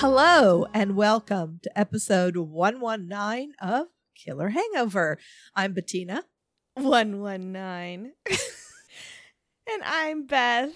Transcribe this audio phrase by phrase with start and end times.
[0.00, 5.18] Hello and welcome to episode 119 of Killer Hangover.
[5.54, 6.24] I'm Bettina
[6.72, 8.12] 119.
[8.30, 10.70] and I'm Beth.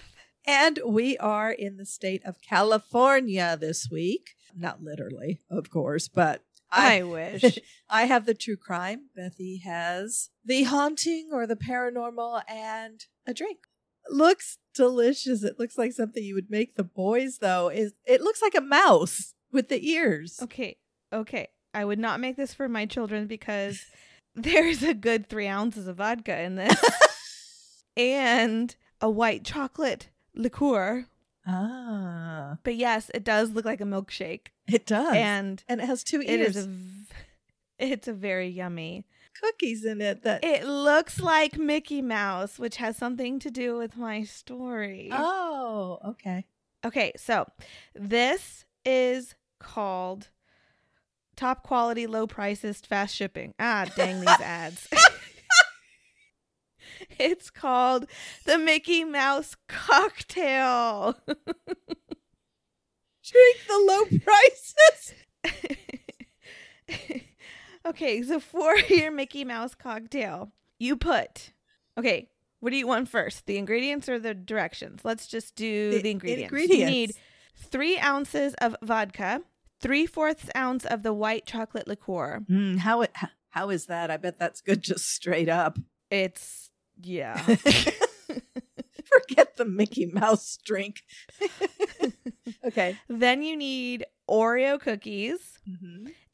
[0.45, 4.35] and we are in the state of California this week.
[4.55, 7.57] Not literally, of course, but I wish.
[7.89, 9.09] I have the true crime.
[9.17, 13.57] Bethy has the haunting or the paranormal and a drink.
[14.09, 15.43] Looks delicious.
[15.43, 17.69] It looks like something you would make the boys though.
[17.69, 20.39] Is it looks like a mouse with the ears.
[20.43, 20.77] Okay.
[21.13, 21.47] Okay.
[21.73, 23.83] I would not make this for my children because
[24.35, 26.75] there's a good three ounces of vodka in this
[27.97, 31.05] and a white chocolate liqueur.
[31.47, 34.47] Ah, But yes, it does look like a milkshake.
[34.67, 35.15] it does.
[35.15, 36.55] And and it has two it ears.
[36.55, 37.05] is a v-
[37.79, 39.05] it's a very yummy.
[39.41, 43.97] Cookies in it that It looks like Mickey Mouse, which has something to do with
[43.97, 45.09] my story.
[45.11, 46.45] Oh, okay.
[46.85, 47.45] Okay, so
[47.93, 50.29] this is called
[51.35, 53.53] top quality, low prices, fast shipping.
[53.59, 54.87] Ah, dang these ads.
[57.19, 58.07] it's called
[58.45, 61.15] the Mickey Mouse cocktail.
[63.23, 65.13] Drink the low prices.
[67.85, 71.53] okay, so for your Mickey Mouse cocktail, you put
[71.97, 72.29] okay.
[72.61, 73.45] What do you want first?
[73.45, 75.01] The ingredients or the directions?
[75.03, 76.51] Let's just do the, ingredients.
[76.51, 76.79] ingredients.
[76.79, 77.11] You need
[77.55, 79.41] three ounces of vodka,
[79.81, 82.43] three fourths ounce of the white chocolate liqueur.
[82.49, 83.11] Mm, how it
[83.49, 84.09] how is that?
[84.09, 85.77] I bet that's good just straight up.
[86.09, 86.71] It's
[87.01, 87.37] yeah.
[89.05, 91.03] Forget the Mickey Mouse drink.
[92.65, 92.97] okay.
[93.07, 95.54] then you need Oreo cookies.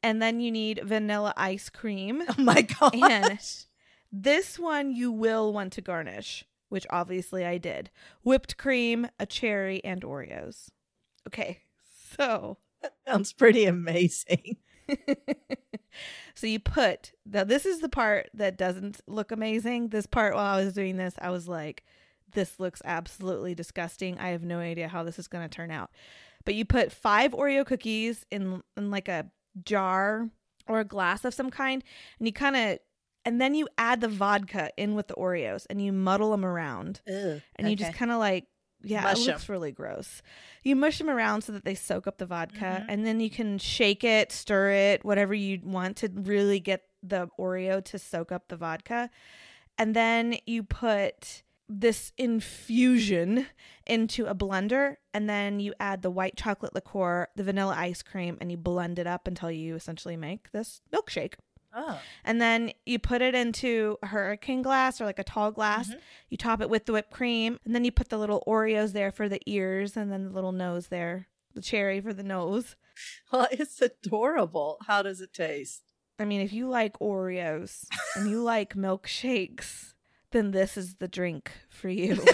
[0.03, 2.23] And then you need vanilla ice cream.
[2.29, 2.95] Oh my god.
[2.95, 3.39] And
[4.12, 7.89] this one you will want to garnish, which obviously I did.
[8.23, 10.69] Whipped cream, a cherry, and Oreos.
[11.28, 11.59] Okay,
[12.17, 14.57] so That sounds pretty amazing.
[16.35, 19.89] so you put now this is the part that doesn't look amazing.
[19.89, 21.83] This part while I was doing this, I was like,
[22.33, 24.18] this looks absolutely disgusting.
[24.18, 25.91] I have no idea how this is gonna turn out.
[26.44, 29.28] But you put five Oreo cookies in in like a
[29.66, 30.29] jar
[30.67, 31.84] or a glass of some kind,
[32.19, 32.79] and you kind of
[33.23, 37.01] and then you add the vodka in with the Oreos and you muddle them around.
[37.07, 38.47] Ugh, And you just kind of like,
[38.81, 39.34] yeah, Mush it 'em.
[39.35, 40.23] looks really gross.
[40.63, 42.85] You mush them around so that they soak up the vodka, Mhm.
[42.89, 47.28] and then you can shake it, stir it, whatever you want to really get the
[47.39, 49.12] Oreo to soak up the vodka.
[49.78, 51.44] And then you put
[51.79, 53.47] this infusion
[53.87, 58.37] into a blender, and then you add the white chocolate liqueur, the vanilla ice cream,
[58.41, 61.33] and you blend it up until you essentially make this milkshake.
[61.73, 61.99] oh.
[62.25, 65.89] And then you put it into a hurricane glass or like a tall glass.
[65.89, 65.99] Mhm.
[66.29, 67.57] You top it with the whipped cream.
[67.63, 70.51] And then you put the little Oreos there for the ears and then the little
[70.51, 72.75] nose there, the cherry for the nose.
[73.31, 74.77] Well, it's adorable.
[74.85, 75.81] How does it taste?
[76.19, 79.91] I mean, if you like Oreos and you like milkshakes,
[80.31, 82.22] then this is the drink for you.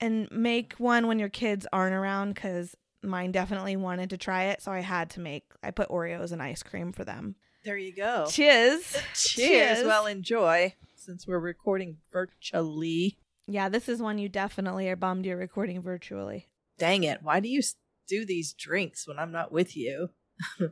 [0.00, 4.62] and make one when your kids aren't around because mine definitely wanted to try it.
[4.62, 7.36] So I had to make, I put Oreos and ice cream for them.
[7.64, 8.26] There you go.
[8.30, 8.96] Cheers.
[9.14, 9.84] Cheers.
[9.84, 13.18] Well, enjoy since we're recording virtually.
[13.46, 16.48] Yeah, this is one you definitely are bummed you're recording virtually.
[16.78, 17.22] Dang it.
[17.22, 17.62] Why do you
[18.08, 20.10] do these drinks when I'm not with you?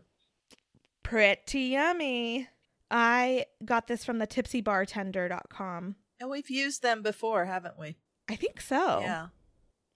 [1.02, 2.48] Pretty yummy.
[2.92, 5.96] I got this from the tipsybartender.com.
[6.20, 7.96] And we've used them before, haven't we?
[8.28, 9.00] I think so.
[9.00, 9.26] Yeah.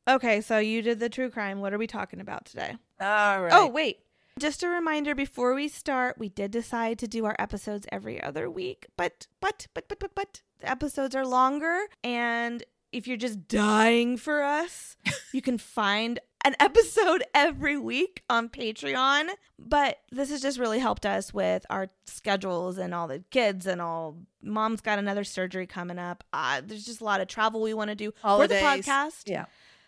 [0.08, 1.60] Okay, so you did the true crime.
[1.60, 2.76] What are we talking about today?
[3.00, 3.52] All right.
[3.52, 3.98] Oh, wait.
[4.38, 8.50] Just a reminder before we start, we did decide to do our episodes every other
[8.50, 12.62] week, but but but but but but the episodes are longer and
[12.92, 14.96] if you're just dying for us,
[15.32, 19.28] you can find an episode every week on Patreon.
[19.58, 23.80] But this has just really helped us with our schedules and all the kids and
[23.82, 24.16] all.
[24.42, 26.24] Mom's got another surgery coming up.
[26.32, 28.60] Uh, there's just a lot of travel we want to do Holidays.
[28.60, 29.46] for the podcast Yeah.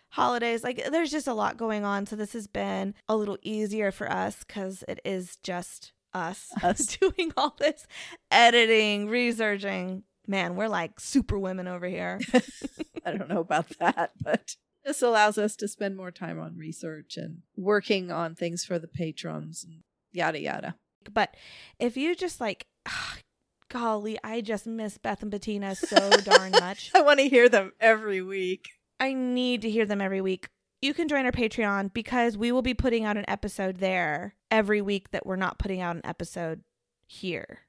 [0.09, 3.91] holidays like there's just a lot going on so this has been a little easier
[3.91, 6.97] for us because it is just us, Us.
[6.97, 7.85] doing all this
[8.31, 10.03] editing, researching.
[10.27, 12.19] Man, we're like super women over here.
[13.05, 14.55] I don't know about that, but
[14.89, 18.87] this allows us to spend more time on research and working on things for the
[18.87, 20.75] patrons and yada yada.
[21.13, 21.37] But
[21.77, 22.65] if you just like,
[23.69, 26.89] golly, I just miss Beth and Bettina so darn much.
[26.95, 28.67] I want to hear them every week.
[28.99, 30.47] I need to hear them every week.
[30.81, 34.81] You can join our Patreon because we will be putting out an episode there every
[34.81, 36.61] week that we're not putting out an episode
[37.05, 37.59] here.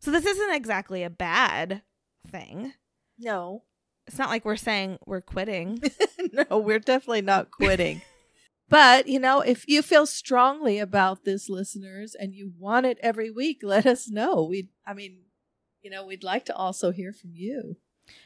[0.00, 1.82] So this isn't exactly a bad
[2.26, 2.72] thing.
[3.18, 3.64] No,
[4.06, 5.82] It's not like we're saying we're quitting.
[6.32, 8.02] no, we're definitely not quitting.
[8.68, 13.30] but, you know, if you feel strongly about this, listeners, and you want it every
[13.30, 14.42] week, let us know.
[14.42, 15.22] We, I mean,
[15.82, 17.76] you know, we'd like to also hear from you.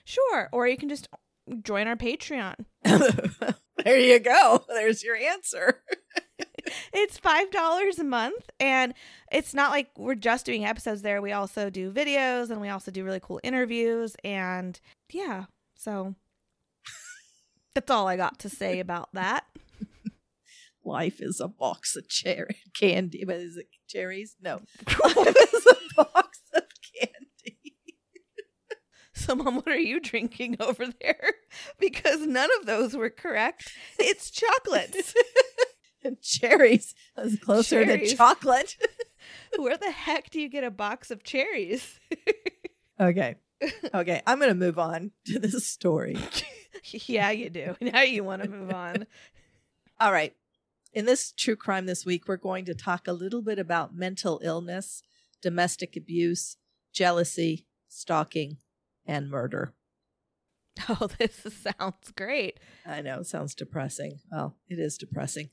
[0.05, 0.49] sure.
[0.53, 1.09] Or you can just
[1.63, 2.55] join our Patreon.
[2.85, 4.65] there you go.
[4.69, 5.83] There's your answer.
[6.93, 8.51] It's $5 a month.
[8.61, 8.95] And
[9.33, 11.23] it's not like we're just doing episodes there.
[11.23, 14.17] We also do videos and we also do really cool interviews.
[14.25, 14.79] And
[15.13, 15.45] yeah,
[15.79, 16.15] so
[17.75, 19.45] that's all I got to say about that.
[20.85, 23.25] Life is a box of cherry candy.
[23.25, 24.37] But is it cherries?
[24.41, 24.55] No.
[25.05, 26.63] Life is a box of
[26.95, 27.59] candy.
[29.15, 31.33] So, Mom, what are you drinking over there?
[31.81, 33.73] Because none of those were correct.
[33.99, 35.13] It's chocolates.
[36.05, 38.13] And cherries is closer Cherries.
[38.13, 38.77] to chocolate.
[39.59, 41.99] Where the heck do you get a box of cherries?
[43.01, 43.35] okay.
[43.94, 44.22] Okay.
[44.26, 46.16] I'm going to move on to this story.
[46.84, 47.76] yeah, you do.
[47.81, 49.06] Now you want to move on.
[50.00, 50.34] All right.
[50.93, 54.40] In this true crime this week, we're going to talk a little bit about mental
[54.43, 55.02] illness,
[55.43, 56.56] domestic abuse,
[56.93, 58.58] jealousy, stalking,
[59.06, 59.75] and murder.
[60.88, 62.58] Oh, this sounds great.
[62.87, 64.20] I know, it sounds depressing.
[64.31, 65.50] Well, it is depressing.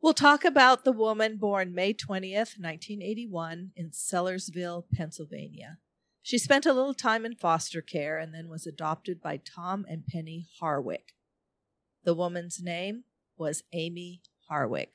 [0.00, 5.78] We'll talk about the woman born May 20th, 1981, in Sellersville, Pennsylvania.
[6.28, 10.06] She spent a little time in foster care and then was adopted by Tom and
[10.06, 11.14] Penny Harwick.
[12.04, 13.04] The woman's name
[13.38, 14.20] was Amy
[14.50, 14.90] Harwick.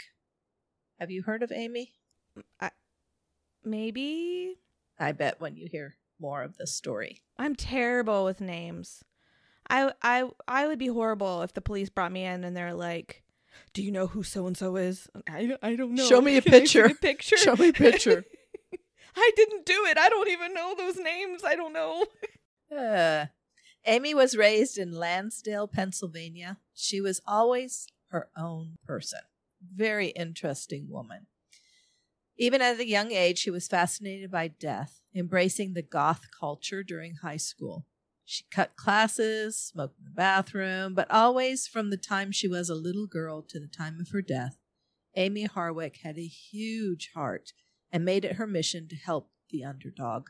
[0.99, 1.93] Have you heard of Amy?
[2.59, 2.69] I,
[3.65, 4.59] Maybe
[4.99, 7.23] I bet when you hear more of the story.
[7.35, 9.03] I'm terrible with names.
[9.67, 13.23] I I I would be horrible if the police brought me in and they're like,
[13.73, 16.07] "Do you know who so and so is?" I, I don't know.
[16.07, 16.85] Show me a Can I see picture.
[16.85, 17.37] a picture.
[17.37, 18.23] Show me a picture.
[19.15, 19.97] I didn't do it.
[19.97, 21.43] I don't even know those names.
[21.43, 22.05] I don't know.
[22.75, 23.27] Uh,
[23.85, 26.57] Amy was raised in Lansdale, Pennsylvania.
[26.73, 29.19] She was always her own person.
[29.75, 31.27] Very interesting woman.
[32.37, 37.15] Even at a young age, she was fascinated by death, embracing the goth culture during
[37.15, 37.85] high school.
[38.25, 42.75] She cut classes, smoked in the bathroom, but always from the time she was a
[42.75, 44.57] little girl to the time of her death,
[45.15, 47.53] Amy Harwick had a huge heart
[47.93, 50.29] and made it her mission to help the underdog.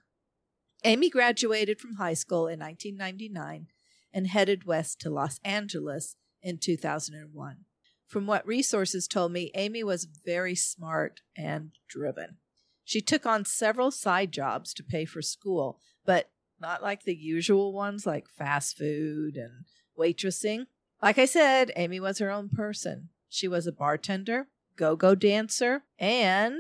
[0.84, 3.68] Amy graduated from high school in 1999
[4.14, 7.60] and headed west to Los Angeles in 2001.
[8.06, 12.38] From what resources told me, Amy was very smart and driven.
[12.84, 16.30] She took on several side jobs to pay for school, but
[16.60, 19.66] not like the usual ones like fast food and
[19.98, 20.68] waitressing.
[21.02, 23.10] Like I said, Amy was her own person.
[23.30, 26.56] She was a bartender, go go dancer, and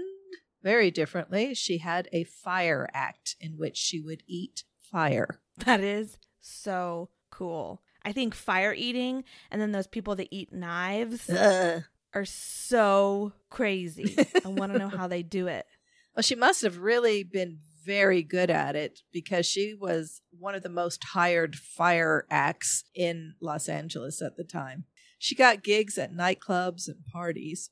[0.63, 5.39] very differently, she had a fire act in which she would eat fire.
[5.57, 7.81] That is so cool.
[8.03, 11.83] I think fire eating and then those people that eat knives Ugh.
[12.13, 14.15] are so crazy.
[14.43, 15.65] I want to know how they do it.
[16.15, 20.61] Well, she must have really been very good at it because she was one of
[20.61, 24.85] the most hired fire acts in Los Angeles at the time.
[25.17, 27.71] She got gigs at nightclubs and parties.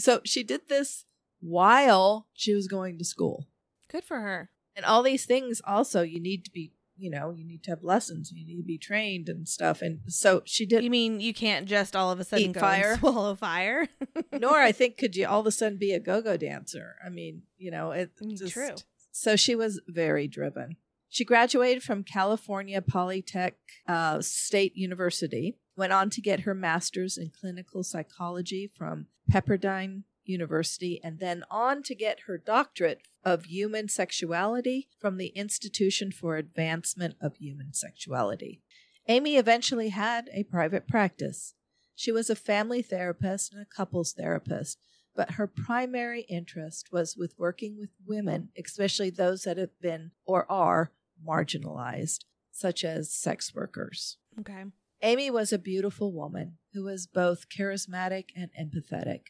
[0.00, 1.04] So she did this
[1.46, 3.46] while she was going to school.
[3.90, 4.50] Good for her.
[4.74, 7.82] And all these things also you need to be, you know, you need to have
[7.82, 9.80] lessons, you need to be trained and stuff.
[9.80, 12.90] And so she did You mean you can't just all of a sudden go fire?
[12.92, 13.88] and swallow fire?
[14.38, 16.96] nor I think could you all of a sudden be a go-go dancer.
[17.04, 18.74] I mean, you know, it Mm, just, true.
[19.12, 20.76] So she was very driven.
[21.08, 23.52] She graduated from California Polytech
[23.88, 31.00] uh, State University, went on to get her master's in clinical psychology from Pepperdine University,
[31.02, 37.16] and then on to get her doctorate of human sexuality from the Institution for Advancement
[37.20, 38.60] of Human Sexuality.
[39.08, 41.54] Amy eventually had a private practice.
[41.94, 44.78] She was a family therapist and a couples therapist,
[45.14, 50.50] but her primary interest was with working with women, especially those that have been or
[50.50, 50.92] are
[51.26, 54.18] marginalized, such as sex workers.
[54.40, 54.64] Okay.
[55.02, 59.26] Amy was a beautiful woman who was both charismatic and empathetic.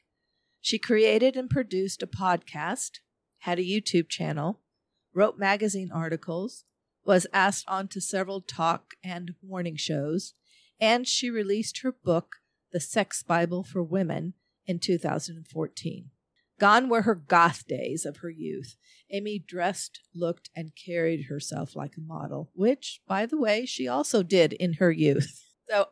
[0.67, 2.99] She created and produced a podcast,
[3.43, 4.63] had a YouTube channel,
[5.15, 6.65] wrote magazine articles,
[7.05, 10.35] was asked onto several talk and morning shows,
[10.81, 12.39] and she released her book,
[12.73, 14.35] The Sex Bible for Women,
[14.67, 16.11] in 2014.
[16.59, 18.75] Gone were her goth days of her youth.
[19.13, 24.25] Amy dressed, looked, and carried herself like a model, which, by the way, she also
[24.25, 25.45] did in her youth.
[25.69, 25.91] So,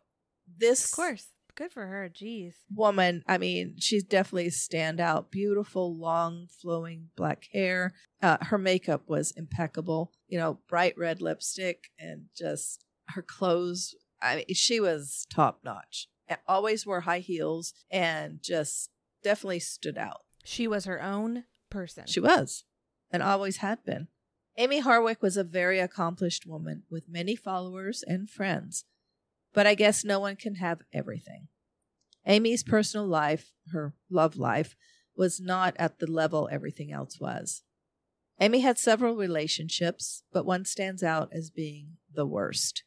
[0.58, 1.26] this Of course.
[1.56, 2.10] Good for her.
[2.12, 2.54] Jeez.
[2.74, 5.30] woman, I mean, she's definitely a standout.
[5.30, 7.94] Beautiful, long, flowing black hair.
[8.20, 10.12] Uh, her makeup was impeccable.
[10.26, 13.94] You know, bright red lipstick and just her clothes.
[14.20, 16.08] I mean, she was top notch.
[16.48, 18.90] Always wore high heels and just
[19.22, 20.22] definitely stood out.
[20.44, 22.04] She was her own person.
[22.06, 22.64] She was,
[23.10, 24.08] and always had been.
[24.56, 28.84] Amy Harwick was a very accomplished woman with many followers and friends,
[29.54, 31.48] but I guess no one can have everything.
[32.26, 34.74] Amy's personal life, her love life,
[35.16, 37.62] was not at the level everything else was.
[38.40, 42.82] Amy had several relationships, but one stands out as being the worst.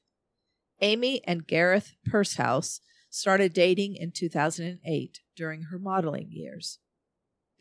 [0.81, 6.79] Amy and Gareth Pursehouse started dating in 2008 during her modeling years.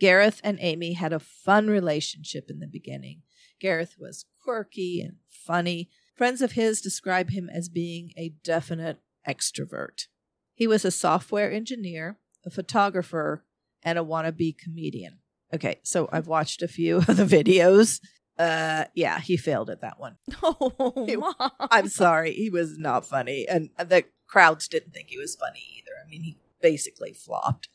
[0.00, 3.22] Gareth and Amy had a fun relationship in the beginning.
[3.60, 5.88] Gareth was quirky and funny.
[6.16, 10.06] Friends of his describe him as being a definite extrovert.
[10.54, 13.44] He was a software engineer, a photographer,
[13.82, 15.18] and a wannabe comedian.
[15.54, 18.00] Okay, so I've watched a few of the videos.
[18.38, 20.16] Uh yeah, he failed at that one.
[20.42, 21.50] Oh, mom.
[21.58, 25.92] I'm sorry, he was not funny and the crowds didn't think he was funny either.
[26.04, 27.68] I mean, he basically flopped.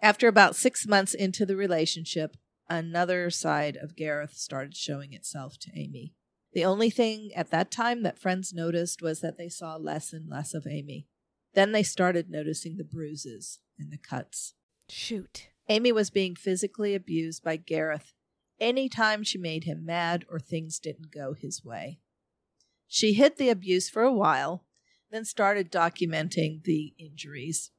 [0.00, 2.36] After about 6 months into the relationship,
[2.68, 6.12] another side of Gareth started showing itself to Amy.
[6.52, 10.28] The only thing at that time that friends noticed was that they saw less and
[10.28, 11.06] less of Amy.
[11.54, 14.54] Then they started noticing the bruises and the cuts.
[14.88, 15.48] Shoot.
[15.68, 18.12] Amy was being physically abused by Gareth
[18.60, 22.00] anytime she made him mad or things didn't go his way.
[22.86, 24.64] She hid the abuse for a while,
[25.10, 27.70] then started documenting the injuries.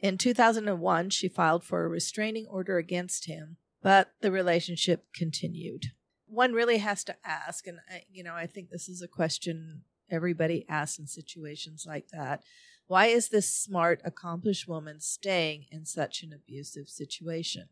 [0.00, 5.86] In 2001, she filed for a restraining order against him, but the relationship continued.
[6.26, 9.82] One really has to ask, and I, you know, I think this is a question
[10.10, 12.42] everybody asks in situations like that.
[12.88, 17.68] Why is this smart, accomplished woman staying in such an abusive situation?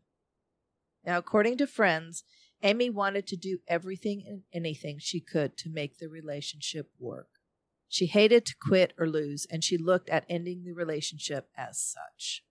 [1.05, 2.23] Now, according to friends,
[2.63, 7.27] Amy wanted to do everything and anything she could to make the relationship work.
[7.87, 12.43] She hated to quit or lose, and she looked at ending the relationship as such.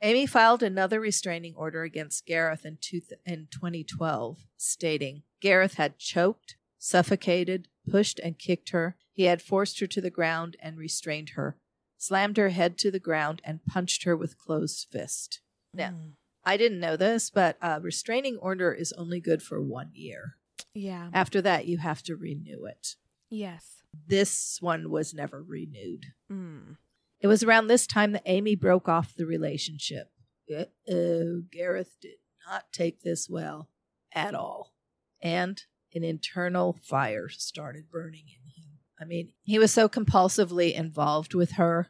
[0.00, 6.56] Amy filed another restraining order against Gareth in, two in 2012, stating Gareth had choked,
[6.78, 8.96] suffocated, pushed, and kicked her.
[9.12, 11.56] He had forced her to the ground and restrained her,
[11.96, 15.40] slammed her head to the ground, and punched her with closed fist.
[15.74, 16.12] Now, Mm.
[16.44, 20.36] I didn't know this, but a restraining order is only good for one year.
[20.72, 21.10] Yeah.
[21.12, 22.94] After that, you have to renew it.
[23.28, 23.82] Yes.
[24.06, 26.06] This one was never renewed.
[26.30, 26.76] Mm.
[27.20, 30.10] It was around this time that Amy broke off the relationship.
[30.50, 33.68] Uh-oh, Gareth did not take this well
[34.14, 34.72] at all.
[35.20, 35.60] And
[35.94, 38.78] an internal fire started burning in him.
[39.00, 41.88] I mean, he was so compulsively involved with her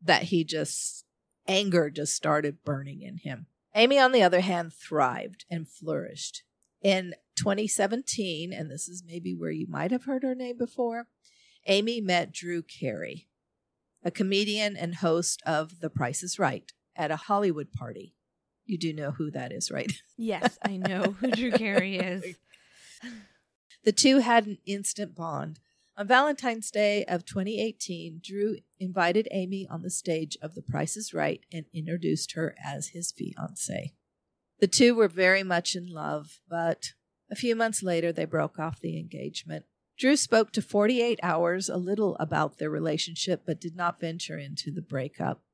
[0.00, 1.04] that he just,
[1.46, 3.46] anger just started burning in him.
[3.74, 6.42] Amy, on the other hand, thrived and flourished.
[6.82, 11.06] In 2017, and this is maybe where you might have heard her name before,
[11.66, 13.28] Amy met Drew Carey,
[14.02, 18.14] a comedian and host of The Price is Right, at a Hollywood party.
[18.64, 19.92] You do know who that is, right?
[20.16, 22.36] Yes, I know who Drew Carey is.
[23.82, 25.58] The two had an instant bond.
[25.96, 31.12] On Valentine's Day of 2018, Drew invited Amy on the stage of The Price is
[31.12, 33.94] Right and introduced her as his fiancee.
[34.60, 36.92] The two were very much in love, but
[37.30, 39.64] a few months later they broke off the engagement.
[40.02, 44.72] Drew spoke to 48 Hours a little about their relationship, but did not venture into
[44.72, 45.44] the breakup.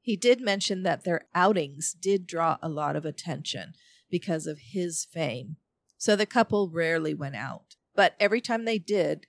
[0.00, 3.74] He did mention that their outings did draw a lot of attention
[4.10, 5.56] because of his fame,
[5.98, 7.76] so the couple rarely went out.
[7.94, 9.26] But every time they did,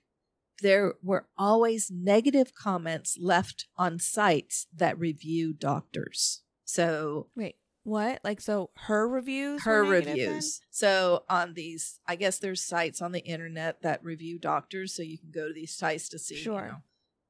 [0.62, 6.40] there were always negative comments left on sites that review doctors.
[6.64, 8.20] So Wait, what?
[8.24, 9.62] Like, so her reviews?
[9.64, 10.26] her negative then?
[10.26, 10.60] reviews.
[10.70, 15.18] So on these, I guess there's sites on the internet that review doctors, so you
[15.18, 16.34] can go to these sites to see.
[16.34, 16.66] you Sure.
[16.66, 16.76] know,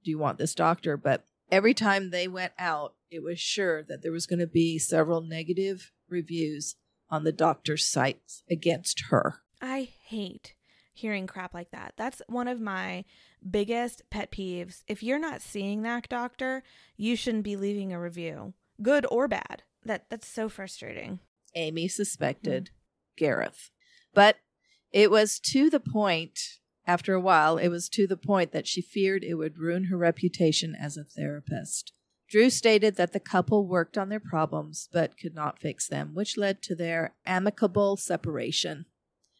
[0.04, 0.96] do you want this doctor?
[0.96, 4.78] But every time they went out, it was sure that there was going to be
[4.78, 6.76] several negative reviews
[7.10, 9.40] on the doctor's sites against her.
[9.60, 10.54] I hate
[10.92, 11.94] hearing crap like that.
[11.96, 13.04] That's one of my
[13.48, 14.82] biggest pet peeves.
[14.86, 16.62] If you're not seeing that doctor,
[16.96, 19.62] you shouldn't be leaving a review, good or bad.
[19.84, 21.20] That that's so frustrating.
[21.54, 23.24] Amy suspected mm-hmm.
[23.24, 23.70] Gareth.
[24.12, 24.36] But
[24.92, 26.38] It was to the point,
[26.86, 29.96] after a while, it was to the point that she feared it would ruin her
[29.96, 31.92] reputation as a therapist.
[32.28, 36.36] Drew stated that the couple worked on their problems but could not fix them, which
[36.36, 38.86] led to their amicable separation.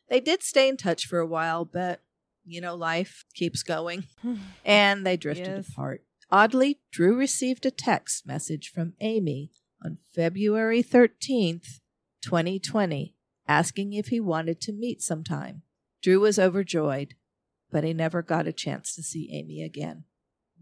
[0.09, 2.03] They did stay in touch for a while, but
[2.45, 4.05] you know, life keeps going,
[4.65, 5.69] and they drifted Yes.
[5.69, 6.05] apart.
[6.31, 9.51] Oddly, Drew received a text message from Amy
[9.85, 11.81] on February 13th,
[12.23, 13.15] 2020,
[13.47, 15.63] asking if he wanted to meet sometime.
[16.03, 17.15] Drew was overjoyed,
[17.71, 20.05] but he never got a chance to see Amy again.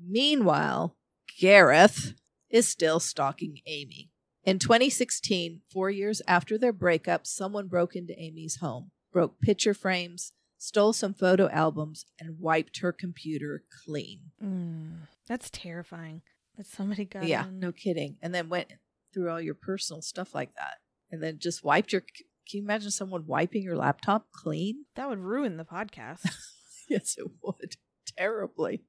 [0.01, 0.97] Meanwhile,
[1.39, 2.15] Gareth
[2.51, 4.11] is still stalking Amy.
[4.45, 10.33] In 2016, four years after their breakup, someone broke into Amy's home, broke picture frames,
[10.59, 14.21] stole some photo albums, and wiped her computer clean.
[14.43, 16.23] Mm, that's terrifying.
[16.57, 17.61] That somebody got yeah, in.
[17.61, 18.17] no kidding.
[18.21, 18.73] And then went
[19.13, 20.79] through all your personal stuff like that.
[21.11, 22.01] And then just wiped your.
[22.01, 24.87] Can you imagine someone wiping your laptop clean?
[24.97, 26.27] That would ruin the podcast.
[26.89, 27.77] yes, it would.
[28.17, 28.83] Terribly.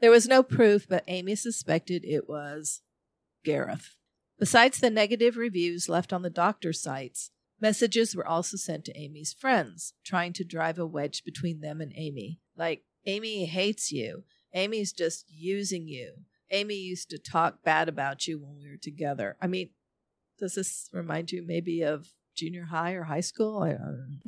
[0.00, 2.82] there was no proof, but Amy suspected it was
[3.44, 3.96] Gareth.
[4.38, 9.32] Besides the negative reviews left on the doctor sites, messages were also sent to Amy's
[9.32, 12.40] friends, trying to drive a wedge between them and Amy.
[12.56, 14.24] Like, Amy hates you.
[14.52, 16.12] Amy's just using you.
[16.52, 19.36] Amy used to talk bad about you when we were together.
[19.40, 19.70] I mean,
[20.38, 23.62] does this remind you maybe of junior high or high school?
[23.62, 23.74] I.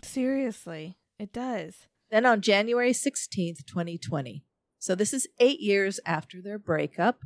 [0.02, 1.86] Seriously, it does.
[2.10, 4.44] Then on January 16th, 2020,
[4.78, 7.20] so this is eight years after their breakup,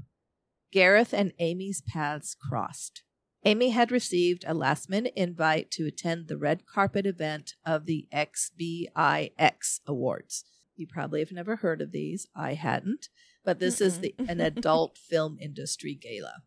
[0.72, 3.02] Gareth and Amy's paths crossed.
[3.44, 8.08] Amy had received a last minute invite to attend the red carpet event of the
[8.12, 10.44] XBIZ Awards.
[10.76, 12.26] You probably have never heard of these.
[12.34, 13.08] I hadn't.
[13.48, 16.42] But this is the, an adult film industry gala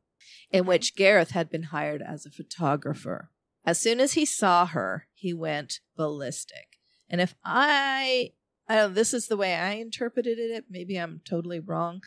[0.51, 3.31] in which Gareth had been hired as a photographer.
[3.65, 6.77] As soon as he saw her, he went ballistic.
[7.09, 8.33] And if I,
[8.69, 10.65] I don't, this is the way I interpreted it.
[10.69, 12.01] Maybe I'm totally wrong,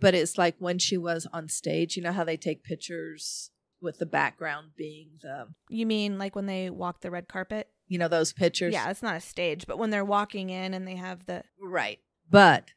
[0.00, 1.94] but it's like when she was on stage.
[1.94, 3.50] You know how they take pictures
[3.82, 7.68] with the background being the, You mean like when they walk the red carpet?
[7.86, 8.72] you know, those pictures.
[8.72, 11.98] Yeah, it's not a stage, but when they're walking in and they have the right.
[12.30, 12.72] But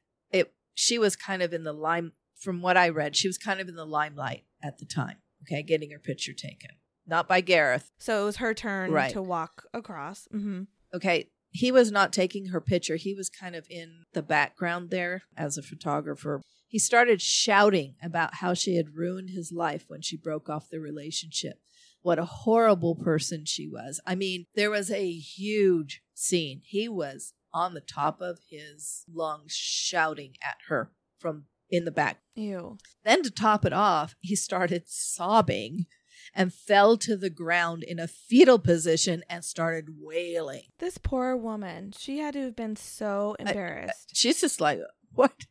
[0.73, 2.13] she was kind of in the lime.
[2.39, 5.17] From what I read, she was kind of in the limelight at the time.
[5.43, 6.71] Okay, getting her picture taken,
[7.05, 7.91] not by Gareth.
[7.99, 9.11] so it was her turn Right.
[9.13, 10.27] to walk across.
[10.33, 10.63] Mm-hmm.
[10.93, 12.95] okay, he was not taking her picture.
[12.95, 16.41] He was kind of in the background there as a photographer.
[16.67, 20.79] He started shouting about how she had ruined his life when she broke off the
[20.79, 21.59] relationship.
[22.01, 23.99] What a horrible person she was.
[24.05, 26.61] I mean, there was a huge scene.
[26.65, 32.19] He was on the top of his lungs shouting at her from in the back.
[32.35, 32.77] Ew.
[33.03, 35.85] Then to top it off, he started sobbing
[36.33, 40.63] and fell to the ground in a fetal position and started wailing.
[40.79, 41.93] This poor woman.
[41.97, 44.11] She had to have been so embarrassed.
[44.13, 44.79] She's just like,
[45.13, 45.45] what?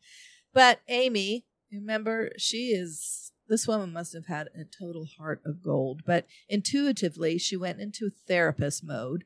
[0.53, 6.01] But Amy, remember, she is, this woman must have had a total heart of gold.
[6.05, 9.25] But intuitively, she went into therapist mode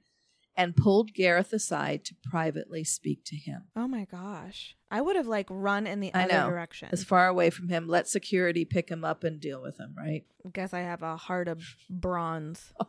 [0.57, 3.63] and pulled Gareth aside to privately speak to him.
[3.75, 4.75] oh my gosh.
[4.89, 6.49] I would have like run in the I other know.
[6.49, 6.89] direction.
[6.91, 10.23] As far away from him, let security pick him up and deal with him, right?
[10.53, 12.71] Guess I have a heart of bronze.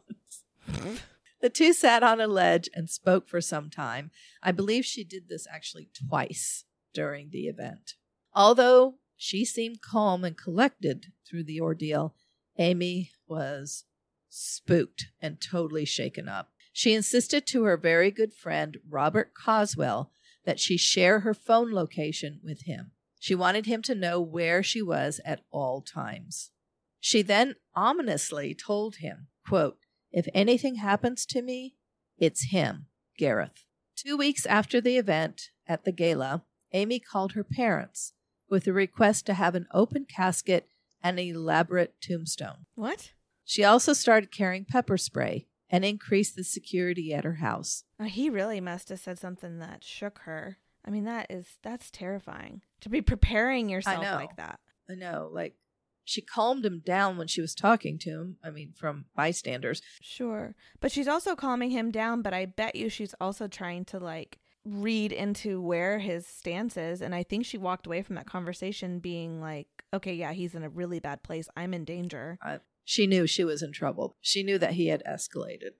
[1.42, 4.10] The two sat on a ledge and spoke for some time.
[4.42, 7.92] I believe she did this actually twice during the event.
[8.34, 12.14] Although she seemed calm and collected through the ordeal,
[12.58, 13.84] Amy was
[14.30, 16.50] spooked and totally shaken up.
[16.76, 20.12] She insisted to her very good friend, Robert Coswell,
[20.44, 22.90] that she share her phone location with him.
[23.18, 26.50] She wanted him to know where she was at all times.
[27.00, 29.78] She then ominously told him, quote,
[30.12, 31.76] if anything happens to me,
[32.18, 33.64] it's him, Gareth.
[33.96, 38.12] Two weeks after the event at the gala, Amy called her parents
[38.50, 40.68] with a request to have an open casket
[41.02, 42.66] and an elaborate tombstone.
[42.74, 43.12] What?
[43.46, 47.84] She also started carrying pepper spray and increased the security at her house.
[47.98, 50.58] Uh, he really must have said something that shook her.
[50.84, 54.60] I mean, that is that's terrifying to be preparing yourself like that.
[54.88, 55.54] I know, like,
[56.04, 58.36] she calmed him down when she was talking to him.
[58.44, 59.82] I mean, from bystanders.
[60.00, 62.22] Sure, but she's also calming him down.
[62.22, 67.02] But I bet you she's also trying to like read into where his stance is.
[67.02, 70.62] And I think she walked away from that conversation being like, "Okay, yeah, he's in
[70.62, 71.48] a really bad place.
[71.56, 74.16] I'm in danger." Uh, she knew she was in trouble.
[74.20, 75.72] She knew that he had escalated.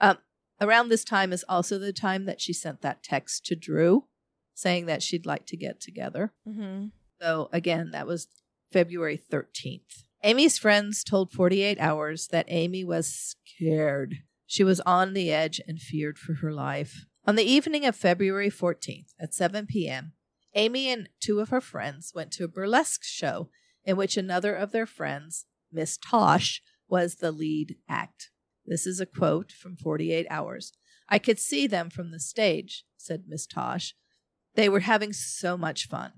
[0.00, 0.18] Um,
[0.60, 4.06] around this time is also the time that she sent that text to Drew
[4.54, 6.32] saying that she'd like to get together.
[6.48, 6.86] Mm-hmm.
[7.20, 8.28] So, again, that was
[8.72, 10.04] February 13th.
[10.22, 14.16] Amy's friends told 48 Hours that Amy was scared.
[14.46, 17.04] She was on the edge and feared for her life.
[17.26, 20.12] On the evening of February 14th at 7 p.m.,
[20.54, 23.50] Amy and two of her friends went to a burlesque show
[23.84, 28.30] in which another of their friends, Miss Tosh, was the lead act.
[28.66, 30.72] This is a quote from 48 Hours.
[31.08, 33.94] I could see them from the stage, said Miss Tosh.
[34.54, 36.12] They were having so much fun.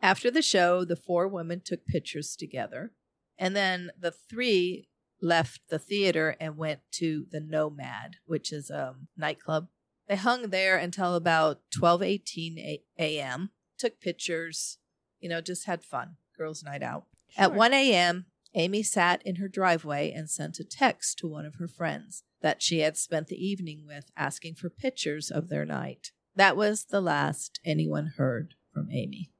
[0.00, 2.92] After the show, the four women took pictures together,
[3.36, 4.88] and then the three
[5.20, 9.68] left the theater and went to the Nomad, which is a nightclub.
[10.08, 14.78] They hung there until about 12:18 a.m., took pictures,
[15.18, 16.16] you know, just had fun.
[16.36, 17.06] Girls' night out.
[17.36, 21.56] At 1 a.m., Amy sat in her driveway and sent a text to one of
[21.56, 26.12] her friends that she had spent the evening with asking for pictures of their night.
[26.34, 29.30] That was the last anyone heard from Amy.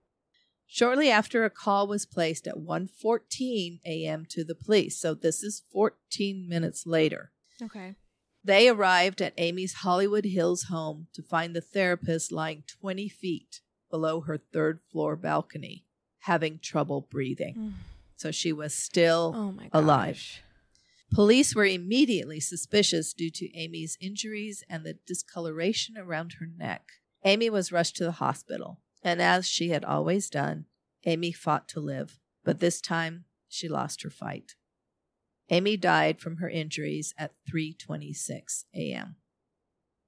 [0.67, 4.27] Shortly after a call was placed at 1:14 a.m.
[4.29, 5.01] to the police.
[5.01, 7.33] So this is 14 minutes later.
[7.63, 7.95] Okay.
[8.45, 14.21] They arrived at Amy's Hollywood Hills home to find the therapist lying 20 feet below
[14.21, 15.87] her third floor balcony,
[16.21, 17.55] having trouble breathing.
[17.57, 17.73] Mm.
[18.19, 20.41] So she was still Oh alive.
[21.15, 26.83] Police were immediately suspicious due to Amy's injuries and the discoloration around her neck.
[27.25, 30.67] Amy was rushed to the hospital, and as she had always done,
[31.07, 34.57] Amy fought to live, but this time she lost her fight.
[35.49, 39.15] Amy died from her injuries at 3:26 a.m.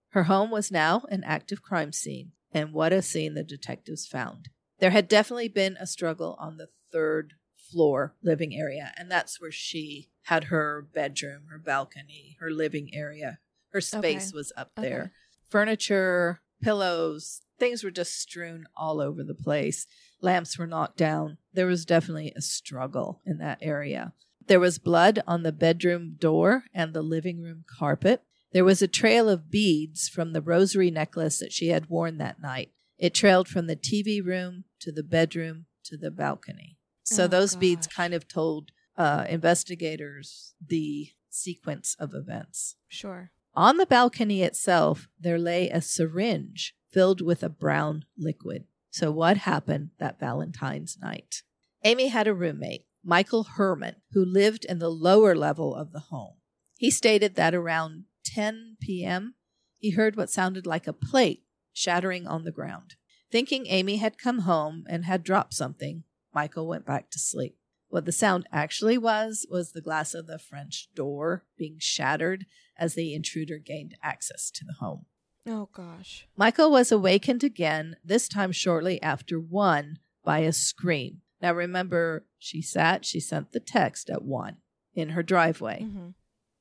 [0.09, 4.49] Her home was now an active crime scene, and what a scene the detectives found.
[4.81, 7.35] There had definitely been a struggle on the third
[7.71, 13.39] floor living area, and that's where she had her bedroom, her balcony, her living area.
[13.73, 14.37] Her space Okay.
[14.37, 14.89] was up Okay.
[14.89, 15.13] there.
[15.49, 19.87] Furniture, pillows, things were just strewn all over the place.
[20.21, 21.39] Lamps were knocked down.
[21.53, 24.13] There was definitely a struggle in that area.
[24.47, 28.23] There was blood on the bedroom door and the living room carpet.
[28.53, 32.41] There was a trail of beads from the rosary necklace that she had worn that
[32.41, 32.73] night.
[32.99, 36.77] It trailed from the TV room to the bedroom to the balcony.
[37.11, 42.77] So Oh, those beads kind of told uh, investigators the sequence of events.
[42.89, 43.33] Sure.
[43.55, 48.67] On the balcony itself, there lay a syringe filled with a brown liquid.
[48.91, 51.43] So, what happened that Valentine's night?
[51.83, 56.35] Amy had a roommate, Michael Herman, who lived in the lower level of the home.
[56.77, 59.35] He stated that around 10 p.m.,
[59.79, 61.43] he heard what sounded like a plate
[61.73, 62.95] shattering on the ground.
[63.33, 67.57] Thinking Amy had come home and had dropped something, Michael went back to sleep.
[67.89, 72.47] What the sound actually was was the glass of the French door being shattered
[72.79, 75.07] as the intruder gained access to the home.
[75.47, 76.29] Oh gosh.
[76.37, 81.23] Michael was awakened again, this time shortly after one, by a scream.
[81.43, 84.59] Now remember, she sat, she sent the text at one
[84.95, 85.83] in her driveway.
[85.83, 86.11] hmm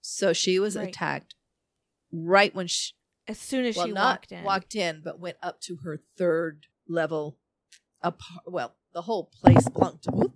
[0.02, 0.88] So she was Right.
[0.90, 1.36] attacked
[2.12, 2.94] right when she,
[3.28, 4.44] As soon as well, she walked in.
[4.44, 7.38] walked in, but went up to her third level.
[8.02, 10.30] Up, well, the whole place belonged to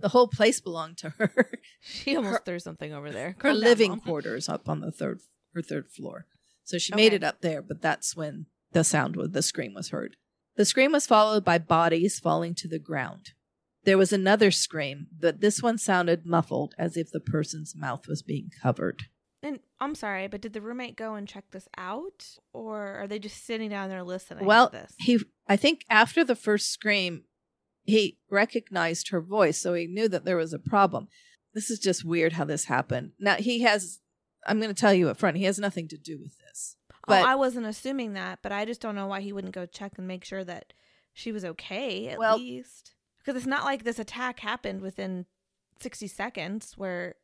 [0.00, 1.50] the whole place belonged to her.
[1.80, 3.36] She almost her- threw something over there.
[3.38, 5.20] her Calm living quarters up on the third
[5.54, 6.26] her third floor.
[6.64, 9.90] So she made it up there, but that's when the sound was the scream was
[9.90, 10.16] heard.
[10.56, 13.32] The scream was followed by bodies falling to the ground.
[13.84, 18.22] There was another scream, but this one sounded muffled as if the person's mouth was
[18.22, 19.04] being covered.
[19.42, 23.18] And I'm sorry, but did the roommate go and check this out, or are they
[23.18, 24.94] just sitting down there listening well, to this?
[24.98, 27.24] he I think after the first scream,
[27.84, 31.08] he recognized her voice, so he knew that there was a problem.
[31.54, 33.12] This is just weird how this happened.
[33.18, 34.00] Now he has
[34.46, 36.76] I'm going to tell you up front, he has nothing to do with this.
[36.92, 39.54] Oh, but- oh, I wasn't assuming that, but I just don't know why he wouldn't
[39.54, 40.72] go check and make sure that
[41.14, 42.92] she was okay at Well- least.
[43.18, 45.24] Because it's not like this attack happened within
[45.80, 47.14] 60 seconds where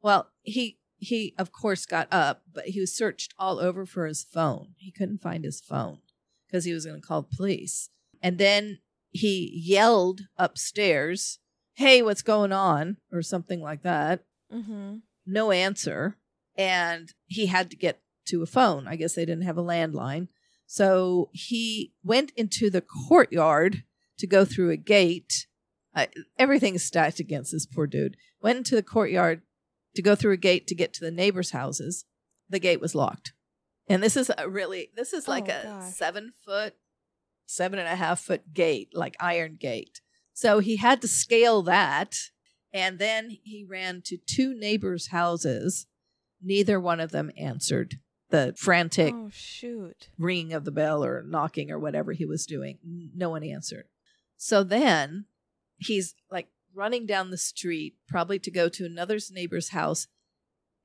[0.00, 4.22] Well, he he of course got up, but he was searched all over for his
[4.22, 4.74] phone.
[4.76, 6.00] He couldn't find his phone
[6.46, 7.90] because he was going to call police.
[8.22, 8.78] And then
[9.10, 11.38] he yelled upstairs,
[11.74, 14.24] "Hey, what's going on?" or something like that.
[14.52, 14.96] Mm-hmm.
[15.26, 16.16] No answer,
[16.56, 18.86] and he had to get to a phone.
[18.88, 20.28] I guess they didn't have a landline.
[20.66, 23.82] So he went into the courtyard
[24.18, 25.46] to go through a gate.
[25.94, 26.06] Uh,
[26.38, 28.16] everything's stacked against this poor dude.
[28.40, 29.42] Went into the courtyard
[29.96, 32.04] to go through a gate to get to the neighbors' houses.
[32.48, 33.32] The gate was locked.
[33.88, 35.92] And this is a really, this is like Oh, a gosh.
[35.94, 36.74] seven foot,
[37.50, 40.00] seven and a half foot gate, like iron gate.
[40.32, 42.14] So he had to scale that.
[42.72, 45.86] And then he ran to two neighbors' houses.
[46.40, 47.98] Neither one of them answered
[48.30, 50.08] the frantic oh shoot.
[50.16, 52.78] ringing of the bell or knocking or whatever he was doing.
[53.14, 53.86] No one answered.
[54.36, 55.26] So then
[55.78, 60.06] he's like running down the street, probably to go to another neighbor's house,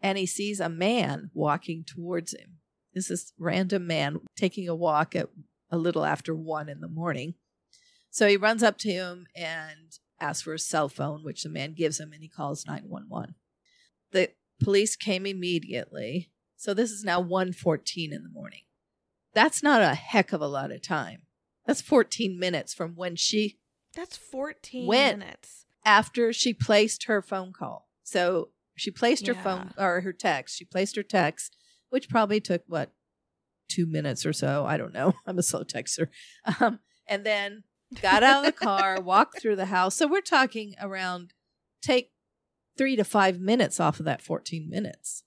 [0.02, 2.58] and he sees a man walking towards him.
[2.96, 5.30] This is random man taking a walk at
[5.70, 7.36] a little after one in the morning.
[8.10, 11.74] So he runs up to him and asks for his cell phone, which the man
[11.74, 13.36] gives him, and he calls 911.
[14.12, 14.32] The
[14.64, 16.32] police came immediately.
[16.56, 18.62] So this is now 1:14 in the morning.
[19.34, 21.24] That's not a heck of a lot of time.
[21.66, 23.60] That's 14 minutes from when she
[23.94, 25.20] That's 14 When?
[25.20, 25.66] minutes.
[25.84, 27.90] after she placed her phone call.
[28.04, 30.58] So she placed her phone or her text.
[30.58, 31.58] She placed her text,
[31.90, 32.94] which probably took what
[33.68, 34.66] two minutes or so.
[34.66, 35.14] I don't know.
[35.26, 36.08] I'm a slow texter.
[36.60, 37.64] Um, and then
[38.02, 39.96] got out of the car, walked through the house.
[39.96, 41.34] So we're talking around
[41.82, 42.12] take
[42.78, 45.24] three to five minutes off of that 14 minutes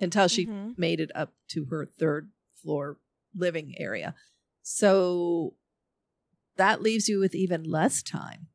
[0.00, 0.76] until she Mhm.
[0.78, 2.98] made it up to her third floor
[3.34, 4.14] living area.
[4.62, 5.54] So
[6.56, 8.48] that leaves you with even less time.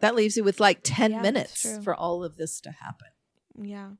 [0.00, 3.08] That leaves you with like 10 Yeah, minutes for all of this to happen.
[3.60, 3.92] Yeah.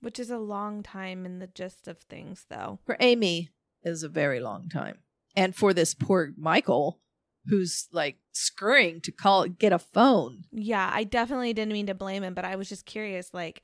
[0.00, 2.78] Which is a long time in the gist of things, though.
[2.86, 3.50] For Amy
[3.82, 4.98] is a very long time.
[5.36, 7.00] And for this poor Michael
[7.46, 10.44] who's like scurrying to call get a phone.
[10.52, 13.32] Yeah, I definitely didn't mean to blame him, but I was just curious.
[13.32, 13.62] Like,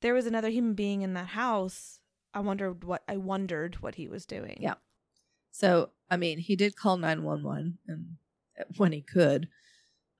[0.00, 2.00] there was another human being in that house.
[2.34, 4.58] I wondered what I wondered what he was doing.
[4.60, 4.74] Yeah.
[5.50, 8.16] So, I mean, he did call 911 and
[8.58, 9.48] uh, when he could.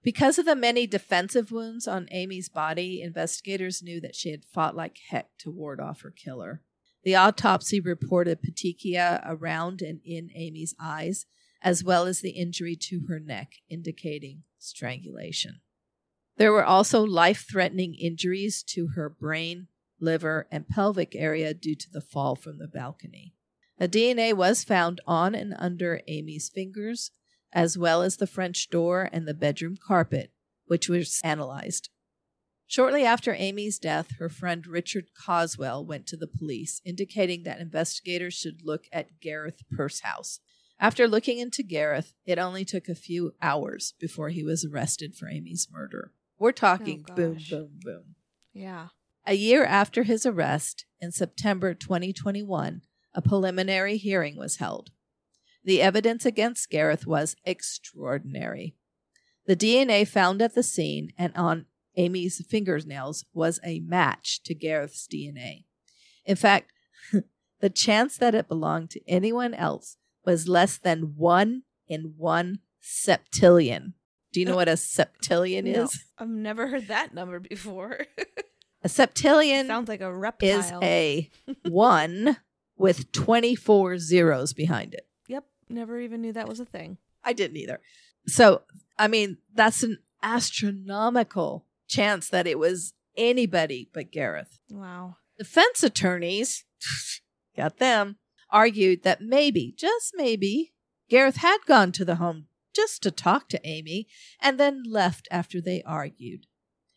[0.03, 4.75] Because of the many defensive wounds on Amy's body, investigators knew that she had fought
[4.75, 6.61] like heck to ward off her killer.
[7.03, 11.27] The autopsy reported petechia around and in Amy's eyes,
[11.63, 15.61] as well as the injury to her neck, indicating strangulation.
[16.37, 19.69] There were also life threatening injuries to her brain,
[20.01, 23.35] liver, and pelvic area due to the fall from the balcony.
[23.79, 27.11] A DNA was found on and under Amy's fingers,
[27.53, 30.33] as well as the French door and the bedroom carpet,
[30.67, 31.91] which was analyzed.
[32.73, 38.33] Shortly after Amy's death, her friend Richard Coswell went to the police, indicating that investigators
[38.33, 40.41] should look at Gareth Pursehouse.
[40.81, 45.29] After looking into Gareth, it only took a few hours before he was arrested for
[45.29, 46.13] Amy's murder.
[46.39, 48.05] We're talking Oh, boom, boom, boom.
[48.55, 48.87] Yeah.
[49.27, 52.81] A year after his arrest, in September 2021,
[53.13, 54.93] a preliminary hearing was held.
[55.63, 58.77] The evidence against Gareth was extraordinary.
[59.47, 65.07] The DNA found at the scene and on Amy's fingernails was a match to Gareth's
[65.13, 65.65] DNA.
[66.25, 66.73] In fact,
[67.61, 73.93] the chance that it belonged to anyone else was less than one in one septillion.
[74.33, 76.05] Do you know what a septillion No, is?
[76.19, 78.07] I've never heard that number before.
[78.83, 80.59] A septillion Sounds like a reptile.
[80.59, 81.31] is a
[81.69, 82.39] one
[82.77, 85.07] with 24 zeros behind it.
[85.29, 85.45] Yep.
[85.69, 86.97] Never even knew that was a thing.
[87.23, 87.81] I didn't either.
[88.27, 88.63] So,
[88.99, 94.59] I mean, that's an astronomical chance that it was anybody but Gareth.
[94.71, 95.17] Wow.
[95.39, 96.65] Defense attorneys,
[97.57, 98.17] got them,
[98.51, 100.73] argued that maybe, just maybe,
[101.09, 104.07] Gareth had gone to the home just to talk to Amy
[104.41, 106.47] and then left after they argued.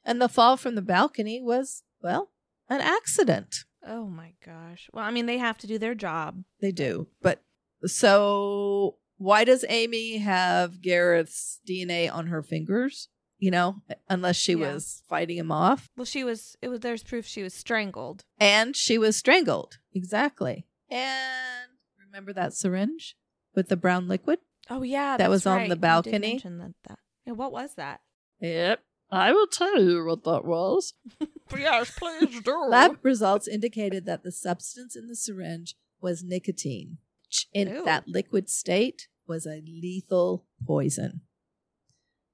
[0.04, 2.32] And the fall from the balcony was, well,
[2.70, 3.66] an accident.
[3.86, 4.90] Oh my gosh.
[4.94, 6.44] Well, I mean, they have to do their job.
[6.62, 7.08] They do.
[7.22, 7.42] But
[7.86, 13.10] so why does Amy have Gareth's DNA on her fingers?
[13.46, 13.76] You know,
[14.10, 14.74] unless she Yeah.
[14.74, 15.88] was fighting him off.
[15.96, 16.56] Well, she was.
[16.64, 16.80] It was.
[16.80, 18.26] There's proof she was strangled.
[18.40, 19.78] And she was strangled.
[19.94, 20.66] Exactly.
[20.90, 21.70] And
[22.04, 23.16] remember that syringe
[23.54, 24.40] with the brown liquid?
[24.68, 25.70] Oh yeah, That was on right.
[25.70, 26.32] the balcony?
[26.34, 26.98] mention that, that.
[27.28, 27.34] Yeah.
[27.34, 28.00] What was that?
[28.42, 28.80] Yep.
[29.12, 30.94] I will tell you what that was.
[31.56, 32.66] yes, please do.
[32.68, 36.98] Lab results indicated that the substance in the syringe was nicotine.
[37.28, 37.86] which In Ew.
[37.86, 41.22] that liquid state was a lethal poison.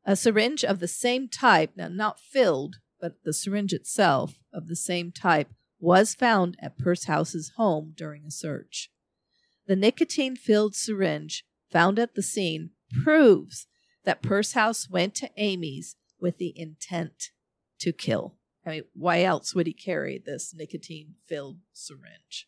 [0.06, 4.76] A syringe of the same type, now not filled, but the syringe itself of the
[4.76, 8.92] same type, was found at Pursehouse's home during a search.
[9.68, 12.72] The nicotine filled syringe found at the scene
[13.04, 13.68] proves
[14.04, 17.32] that Pursehouse went to Amy's with the intent
[17.80, 18.36] to kill.
[18.66, 22.48] I mean, why else would he carry this nicotine filled syringe?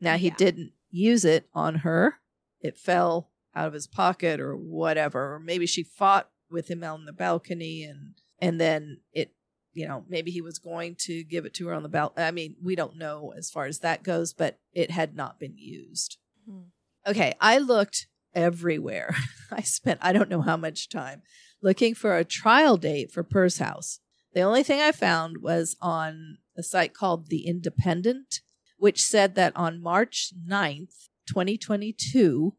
[0.00, 0.36] Now, he Yeah.
[0.36, 2.20] didn't use it on her.
[2.60, 5.34] It fell out of his pocket or whatever.
[5.34, 9.34] Or maybe she fought with him on the balcony and and then it
[9.74, 12.24] you know, maybe he was going to give it to her on the balcony.
[12.24, 15.58] I mean, we don't know as far as that goes, but it had not been
[15.58, 16.16] used.
[16.48, 16.68] Hmm.
[17.06, 19.14] Okay, I looked everywhere.
[19.50, 21.22] I spent I don't know how much time
[21.62, 23.98] looking for a trial date for Pursehouse.
[24.32, 28.40] The only thing I found was on a site called The Independent,
[28.78, 32.54] which said that on March 9th, 2022,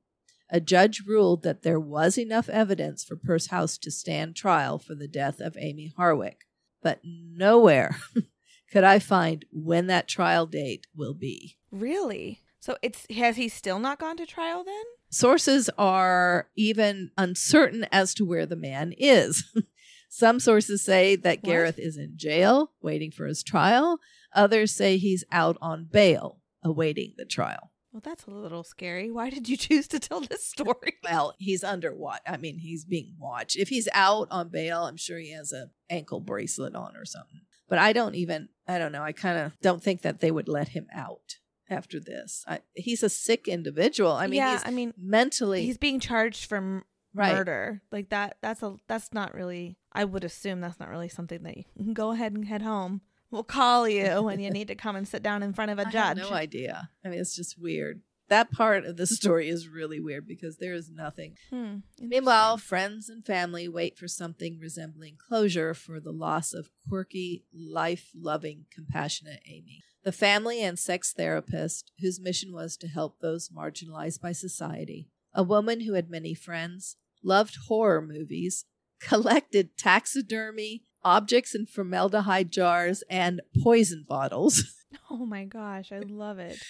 [0.55, 5.05] a judge ruled that there was enough evidence for Pursehouse to stand trial for the
[5.05, 6.43] death of Amy Harwick.
[6.81, 7.97] But nowhere
[8.71, 11.57] could I find when that trial date will be.
[11.71, 12.41] Really?
[12.61, 14.83] So it's has he still not gone to trial then?
[15.09, 19.43] Sources are even uncertain as to where the man is.
[20.09, 21.51] Some sources say that What?
[21.51, 23.99] Gareth is in jail waiting for his trial.
[24.33, 27.73] Others say he's out on bail awaiting the trial.
[27.95, 29.09] Well, that's a little scary.
[29.09, 30.95] Why did you choose to tell this story?
[31.09, 32.19] Well, he's under watch.
[32.27, 33.55] I mean, he's being watched.
[33.55, 37.41] If he's out on bail, I'm sure he has a ankle bracelet on or something.
[37.69, 38.49] But I don't even.
[38.67, 39.03] I don't know.
[39.03, 41.37] I kind of don't think that they would let him out
[41.69, 42.43] after this.
[42.47, 44.11] I, he's a sick individual.
[44.11, 47.33] I mean, yeah, he's I mean, mentally he's being charged for m- right.
[47.33, 47.81] murder.
[47.93, 48.37] Like that.
[48.41, 48.75] That's a.
[48.87, 49.77] That's not really.
[49.93, 53.01] I would assume that's not really something that you can go ahead and head home.
[53.35, 55.83] We'll call you when you need to come and sit down in front of a
[55.83, 55.93] judge.
[55.93, 56.89] have no idea.
[57.03, 57.99] I mean, it's just weird.
[58.29, 61.35] That part of the story is really weird because there is nothing.
[61.49, 67.43] Hmm, Meanwhile, friends and family wait for something resembling closure for the loss of quirky,
[67.53, 69.83] life loving, compassionate Amy.
[70.05, 75.43] The family and sex therapist, whose mission was to help those marginalized by society, a
[75.43, 78.63] woman who had many friends, loved horror movies,
[79.01, 84.63] collected taxidermy, objects in formaldehyde jars, and poison bottles.
[85.09, 86.61] oh my gosh, I love it.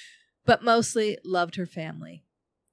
[0.46, 2.24] but mostly loved her family,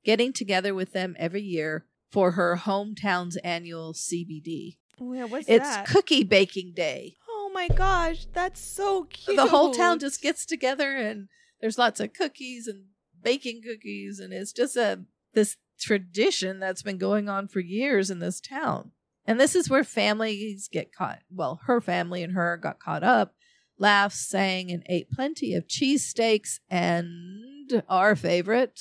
[0.04, 4.76] getting together with them every year for her hometown's annual CBD.
[5.00, 5.86] Oh, yeah, what's It's that?
[5.86, 7.14] cookie baking day.
[7.30, 9.36] oh my gosh, that's so cute.
[9.36, 11.28] The whole town just gets together and
[11.60, 12.84] there's lots of cookies and
[13.22, 18.18] baking cookies and it's just a this tradition that's been going on for years in
[18.20, 18.92] this town.
[19.26, 21.20] And this is where families get caught.
[21.30, 23.34] Well, her family and her got caught up,
[23.78, 28.80] laughed, sang, and ate plenty of cheesesteaks and our favorite,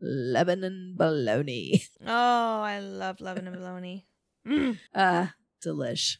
[0.00, 1.82] Lebanon bologna.
[2.06, 4.06] Oh, I love Lebanon bologna.
[4.46, 4.78] Mm.
[4.94, 5.26] Uh,
[5.64, 6.16] delish.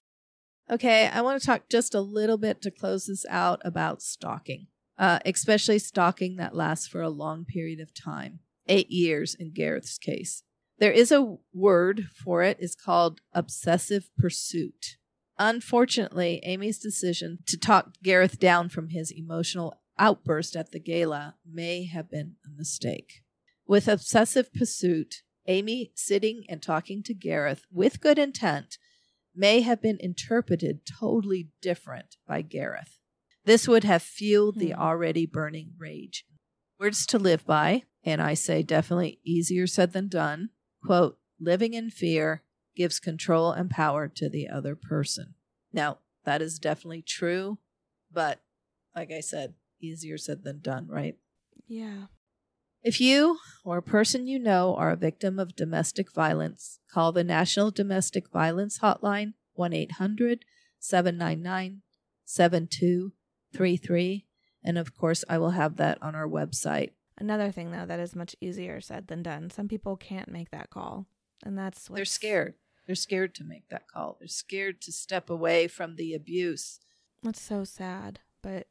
[0.70, 4.66] Okay, I want to talk just a little bit to close this out about stalking,
[4.98, 9.98] uh, especially stalking that lasts for a long period of time eight years in Gareth's
[9.98, 10.44] case.
[10.80, 14.96] There is a word for it, it's called obsessive pursuit.
[15.38, 21.84] Unfortunately, Amy's decision to talk Gareth down from his emotional outburst at the gala may
[21.84, 23.22] have been a mistake.
[23.66, 28.78] With obsessive pursuit, Amy sitting and talking to Gareth with good intent
[29.34, 32.98] may have been interpreted totally different by Gareth.
[33.44, 34.80] This would have fueled the Hmm.
[34.80, 36.24] already burning rage.
[36.78, 40.50] Words to live by, and I say definitely easier said than done.
[40.84, 42.42] Quote, living in fear
[42.76, 45.34] gives control and power to the other person.
[45.72, 47.58] Now, that is definitely true,
[48.12, 48.40] but
[48.94, 51.16] like I said, easier said than done, right?
[51.66, 52.06] Yeah.
[52.82, 57.24] If you or a person you know are a victim of domestic violence, call the
[57.24, 60.44] National Domestic Violence Hotline 1 800
[60.78, 61.82] 799
[62.24, 64.26] 7233.
[64.62, 66.90] And of course, I will have that on our website.
[67.20, 69.50] Another thing though that is much easier said than done.
[69.50, 71.06] Some people can't make that call,
[71.44, 72.54] and that's They're scared.
[72.86, 74.16] They're scared to make that call.
[74.18, 76.80] They're scared to step away from the abuse.
[77.22, 78.66] That's so sad, but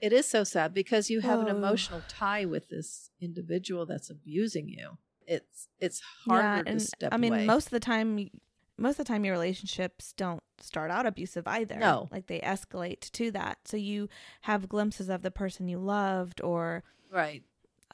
[0.00, 1.56] It is so sad because you have an Oh.
[1.56, 4.98] emotional tie with this individual that's abusing you.
[5.26, 7.46] It's it's harder and to step I mean, away.
[7.46, 8.28] most of the time,
[8.76, 11.76] most of the time, your relationships don't start out abusive either.
[11.76, 12.08] No.
[12.12, 13.66] like they escalate to that.
[13.66, 14.10] So you
[14.42, 17.42] have glimpses of the person you loved, or right.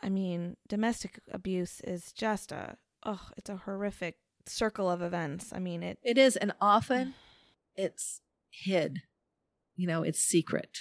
[0.02, 5.52] I mean, domestic abuse is just a oh, it's a horrific circle of events.
[5.52, 7.14] I mean, it It is, and often
[7.76, 9.02] it's hid.
[9.76, 10.80] You know, it's secret,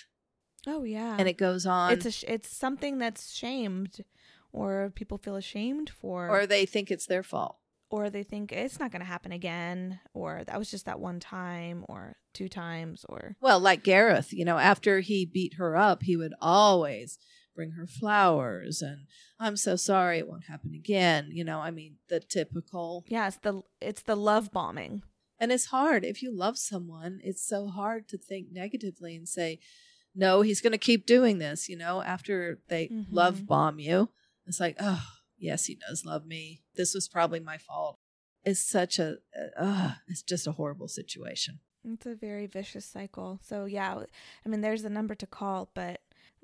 [0.67, 1.93] oh yeah, and it goes on.
[1.93, 4.03] it's a sh- it's something that's shamed,
[4.51, 7.57] or people feel ashamed for, or they think it's their fault.
[7.89, 11.19] or they think it's not going to happen again, or that was just that one
[11.21, 16.03] time, or two times, or Well, like Gareth, you know, after he beat her up,
[16.03, 17.17] he would always
[17.59, 18.99] bring her flowers, and
[19.37, 21.27] I'm so sorry, it won't happen again.
[21.33, 23.03] You know, I mean, the typical.
[23.09, 25.03] yeah, it's the it's the love bombing.
[25.41, 27.19] And it's hard if you love someone.
[27.21, 29.59] It's so hard to think negatively and say,
[30.15, 33.07] "No, he's going to keep doing this." You know, after they Mhm.
[33.11, 34.09] love bomb you,
[34.47, 35.03] it's like, "Oh,
[35.37, 36.63] yes, he does love me.
[36.75, 37.99] This was probably my fault."
[38.45, 39.17] It's such a,
[39.57, 41.59] uh, it's just a horrible situation.
[41.83, 43.39] It's a very vicious cycle.
[43.43, 44.03] So yeah,
[44.45, 45.99] I mean, there's a number to call, but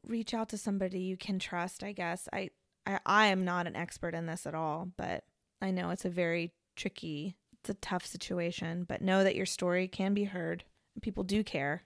[0.08, 1.84] reach out to somebody you can trust.
[1.84, 2.50] I guess I
[2.86, 5.24] I, I am not an expert in this at all, but
[5.62, 8.86] I know it's a very tricky, it's a tough situation.
[8.88, 10.64] But know that your story can be heard.
[11.02, 11.84] People do care.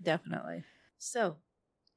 [0.00, 0.64] Definitely.
[0.98, 1.36] So,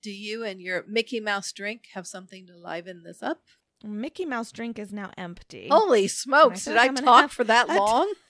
[0.01, 3.41] do you and your Mickey Mouse drink have something to liven this up?
[3.83, 5.67] Mickey Mouse drink is now empty.
[5.69, 6.67] Holy smokes!
[6.67, 8.13] I Did like I talk for that a- long?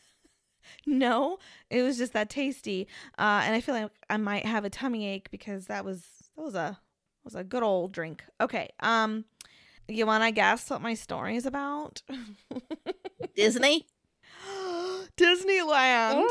[0.87, 1.37] No,
[1.69, 2.87] it was just that tasty,
[3.19, 6.03] uh, and I feel like I might have a tummy ache because that was
[6.35, 6.79] that was a
[7.25, 8.23] was a good old drink.
[8.39, 9.25] Okay, um,
[9.87, 12.01] You want to guess what my story is about?
[13.35, 13.87] Disney?
[15.17, 16.23] Disneyland.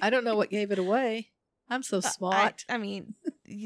[0.00, 1.30] I don't know what gave it away.
[1.68, 2.64] I'm so Uh, I, smart.
[2.68, 3.14] I mean,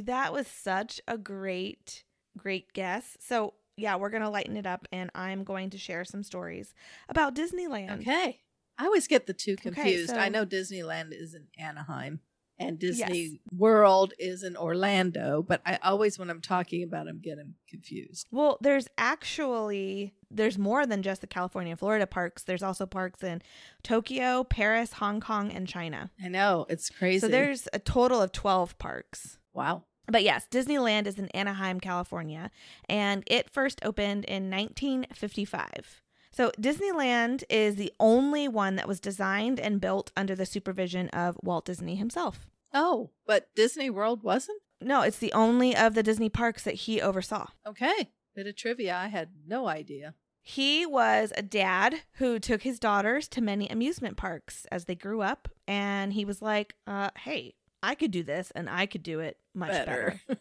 [0.04, 2.04] that was such a great,
[2.36, 3.16] great guess.
[3.20, 6.74] So, yeah, we're going to lighten it up and I'm going to share some stories
[7.08, 8.00] about Disneyland.
[8.00, 8.40] okay.
[8.80, 10.12] I always get the two confused.
[10.12, 12.20] I so- know Disneyland is in Anaheim
[12.58, 13.38] and Disney Yes.
[13.56, 18.26] World is in Orlando, but I always, when I'm talking about them, get them confused.
[18.30, 22.42] Well, there's actually there's more than just the California and Florida parks.
[22.42, 23.40] There's also parks in
[23.82, 26.10] Tokyo, Paris, Hong Kong, and China.
[26.22, 26.66] I know.
[26.68, 27.20] It's crazy.
[27.20, 29.38] So there's a total of 12 parks.
[29.54, 29.84] wow.
[30.10, 32.50] But yes, Disneyland is in Anaheim, California,
[32.88, 36.00] and it first opened in 1955.
[36.38, 41.36] So Disneyland is the only one that was designed and built under the supervision of
[41.42, 42.46] Walt Disney himself.
[42.72, 44.60] Oh, but Disney World wasn't?
[44.80, 47.48] No, it's the only of the Disney parks that he oversaw.
[47.66, 48.12] Okay.
[48.36, 48.94] Bit of trivia.
[48.94, 50.14] I had no idea.
[50.40, 55.22] He was a dad who took his daughters to many amusement parks as they grew
[55.22, 59.18] up, and he was like, uh, "Hey, I could do this, and I could do
[59.18, 60.20] it much better."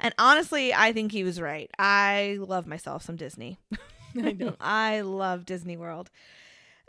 [0.00, 1.70] And honestly, I think he was right.
[1.78, 3.58] I love myself some Disney.
[4.22, 4.56] I know.
[4.60, 6.10] I love Disney World.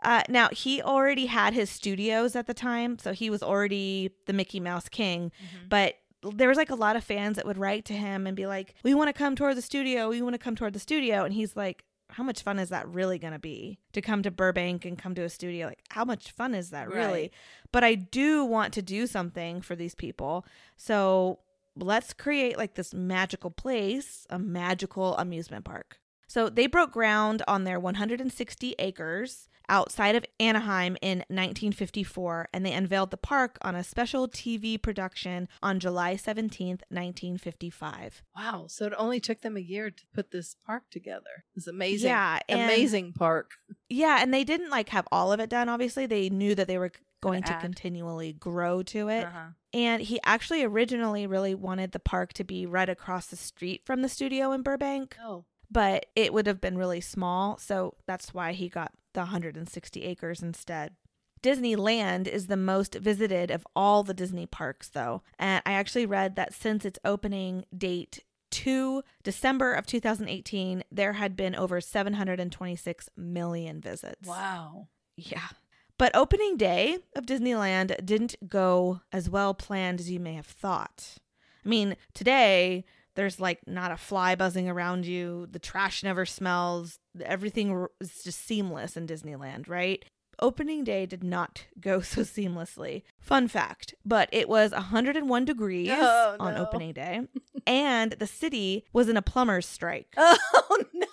[0.04, 4.34] Uh, now, he already had his studios at the time, so he was already the
[4.34, 5.32] Mickey Mouse King.
[5.42, 5.70] Mhm.
[5.70, 8.46] But there was like a lot of fans that would write to him and be
[8.46, 10.10] like, "We want to come toward the studio.
[10.10, 12.88] We want to come toward the studio." And he's like, "How much fun is that
[12.88, 15.68] really going to be to come to Burbank and come to a studio?
[15.68, 17.34] Like, how much fun is that really?" Right.
[17.72, 20.46] But I do want to do something for these people,
[20.78, 21.40] so
[21.76, 26.00] let's create like this magical place, a magical amusement park.
[26.28, 32.74] So they broke ground on their 160 acres outside of Anaheim in 1954, and they
[32.74, 38.24] unveiled the park on a special TV production on July 17th, 1955.
[38.36, 38.66] Wow.
[38.68, 41.46] So it only took them a year to put this park together.
[41.56, 42.10] It's amazing.
[42.10, 43.52] Yeah, Amazing park.
[43.90, 46.06] Yeah, and they didn't like have all of it done, obviously.
[46.06, 47.62] They knew that they were going to add.
[47.62, 49.26] continually grow to it.
[49.26, 49.48] Uh-huh.
[49.74, 54.02] And he actually originally really wanted the park to be right across the street from
[54.02, 55.18] the studio in Burbank.
[55.24, 55.46] Oh.
[55.70, 57.58] But it would have been really small.
[57.58, 60.96] So that's why he got the 160 acres instead.
[61.42, 65.22] Disneyland is the most visited of all the Disney parks, though.
[65.38, 71.36] And I actually read that since its opening date to December of 2018, there had
[71.36, 74.28] been over 726 million visits.
[74.28, 74.88] Wow.
[75.18, 75.50] Yeah.
[75.98, 81.18] But opening day of Disneyland didn't go as well planned as you may have thought.
[81.64, 82.86] I mean, today
[83.16, 88.46] there's like not a fly buzzing around you, the trash never smells, everything is just
[88.46, 90.04] seamless in Disneyland, right?
[90.42, 93.04] Opening day did not go so seamlessly.
[93.20, 96.62] Fun fact, but it was 101 degrees Oh, on no.
[96.62, 97.22] opening day,
[97.68, 101.06] and the city was in a plumber's strike Oh no.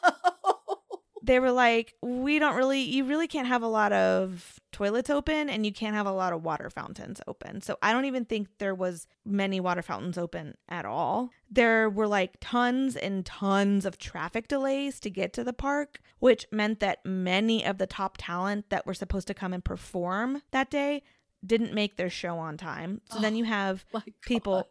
[1.25, 5.49] They were like, we don't really, you really can't have a lot of toilets open
[5.49, 7.61] and you can't have a lot of water fountains open.
[7.62, 11.31] So I don't even think there was many water fountains open at all.
[11.51, 16.47] There were like tons and tons of traffic delays to get to the park, which
[16.51, 20.70] meant that many of the top talent that were supposed to come and perform that
[20.70, 21.03] day
[21.45, 23.01] didn't make their show on time.
[23.11, 23.37] So then Oh.
[23.37, 23.85] you have
[24.23, 24.68] People-.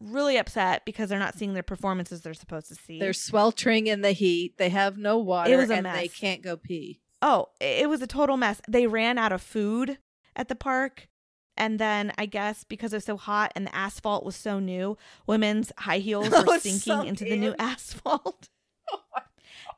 [0.00, 2.98] Really upset because they're not seeing their performances they're supposed to see.
[2.98, 4.56] They're sweltering in the heat.
[4.58, 7.00] They have no water It was a and they can't go pee.
[7.22, 8.60] Oh, it was a total mess.
[8.66, 9.98] They ran out of food
[10.34, 11.08] at the park.
[11.56, 14.96] And then I guess because it was so hot and the asphalt was so new,
[15.26, 17.56] women's high heels Oh, were sinking into the new in.
[17.60, 18.48] Oh asphalt.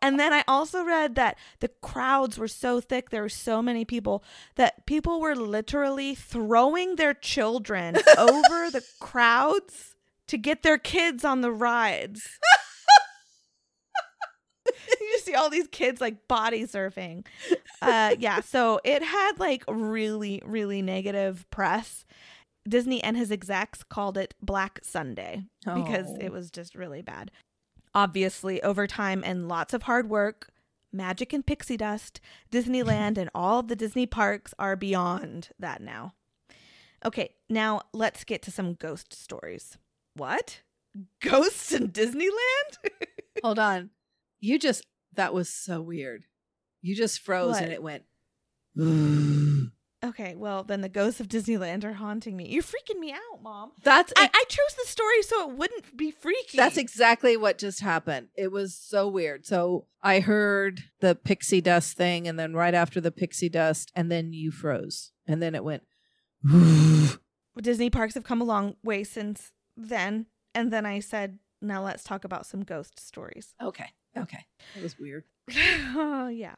[0.01, 3.85] And then I also read that the crowds were so thick, there were so many
[3.85, 4.25] people
[4.57, 9.92] that people were literally throwing their children over the crowds
[10.33, 12.27] to get their kids on the rides.
[14.67, 17.27] you just see all these kids like body surfing.
[17.83, 22.05] Uh, yeah, so it had like really, really negative press.
[22.67, 26.17] Disney and his execs called it Black Sunday because Oh.
[26.21, 27.31] it was just really bad.
[27.95, 30.49] Obviously, over time and lots of hard work,
[30.93, 32.21] magic and pixie dust,
[32.51, 36.15] Disneyland and all of the Disney parks are beyond that now.
[37.05, 39.77] Okay, now let's get to some ghost stories.
[40.15, 40.61] What?
[41.21, 42.91] Ghosts in Disneyland?
[43.43, 43.91] Hold on.
[44.41, 44.85] You just
[45.15, 46.25] that was so weird.
[46.81, 47.63] You just froze What?
[47.63, 48.03] and it went.
[50.05, 52.49] okay, well, then the ghosts of Disneyland are haunting me.
[52.49, 53.73] You're freaking me out, Mom.
[53.83, 56.57] That's I, I chose the story so it wouldn't be freaky.
[56.57, 58.29] That's exactly what just happened.
[58.37, 59.47] It was so weird.
[59.47, 64.11] So I heard the pixie dust thing, and then right after the pixie dust, and
[64.11, 65.83] then you froze, and then it went.
[67.61, 69.53] Disney parks have come a long way since
[69.89, 70.27] then.
[70.55, 73.55] And then I said, now let's talk about some ghost stories.
[73.63, 73.91] okay.
[74.17, 74.45] Okay.
[74.75, 75.25] That was weird.
[75.97, 76.55] oh, yeah.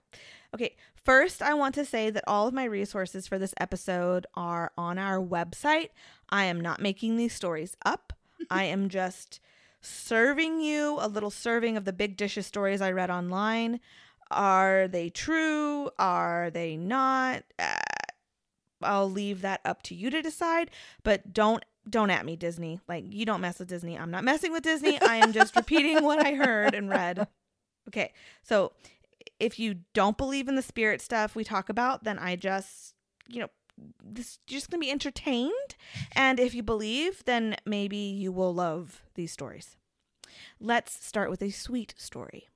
[0.55, 0.75] Okay.
[1.05, 4.99] First, I want to say that all of my resources for this episode are on
[4.99, 5.91] our website.
[6.31, 8.12] I am not making these stories up.
[8.51, 9.39] I am just
[9.81, 13.81] serving you a little serving of the big dish of stories I read online.
[14.31, 15.91] Are they true?
[15.99, 17.45] Are they not?
[17.59, 17.77] Uh,
[18.83, 20.70] I'll leave that up to you to decide,
[21.03, 22.80] but don't don't at me Disney.
[22.89, 23.99] Like you don't mess with Disney.
[23.99, 25.01] I'm not messing with Disney.
[25.01, 27.26] I am just repeating what I heard and read.
[27.87, 28.14] Okay.
[28.43, 28.72] So
[29.39, 32.95] if you don't believe in the spirit stuff we talk about, then I just,
[33.28, 33.49] you know,
[34.03, 35.76] this you're just going to be entertained.
[36.12, 39.76] And if you believe, then maybe you will love these stories.
[40.59, 42.49] Let's start with a sweet story.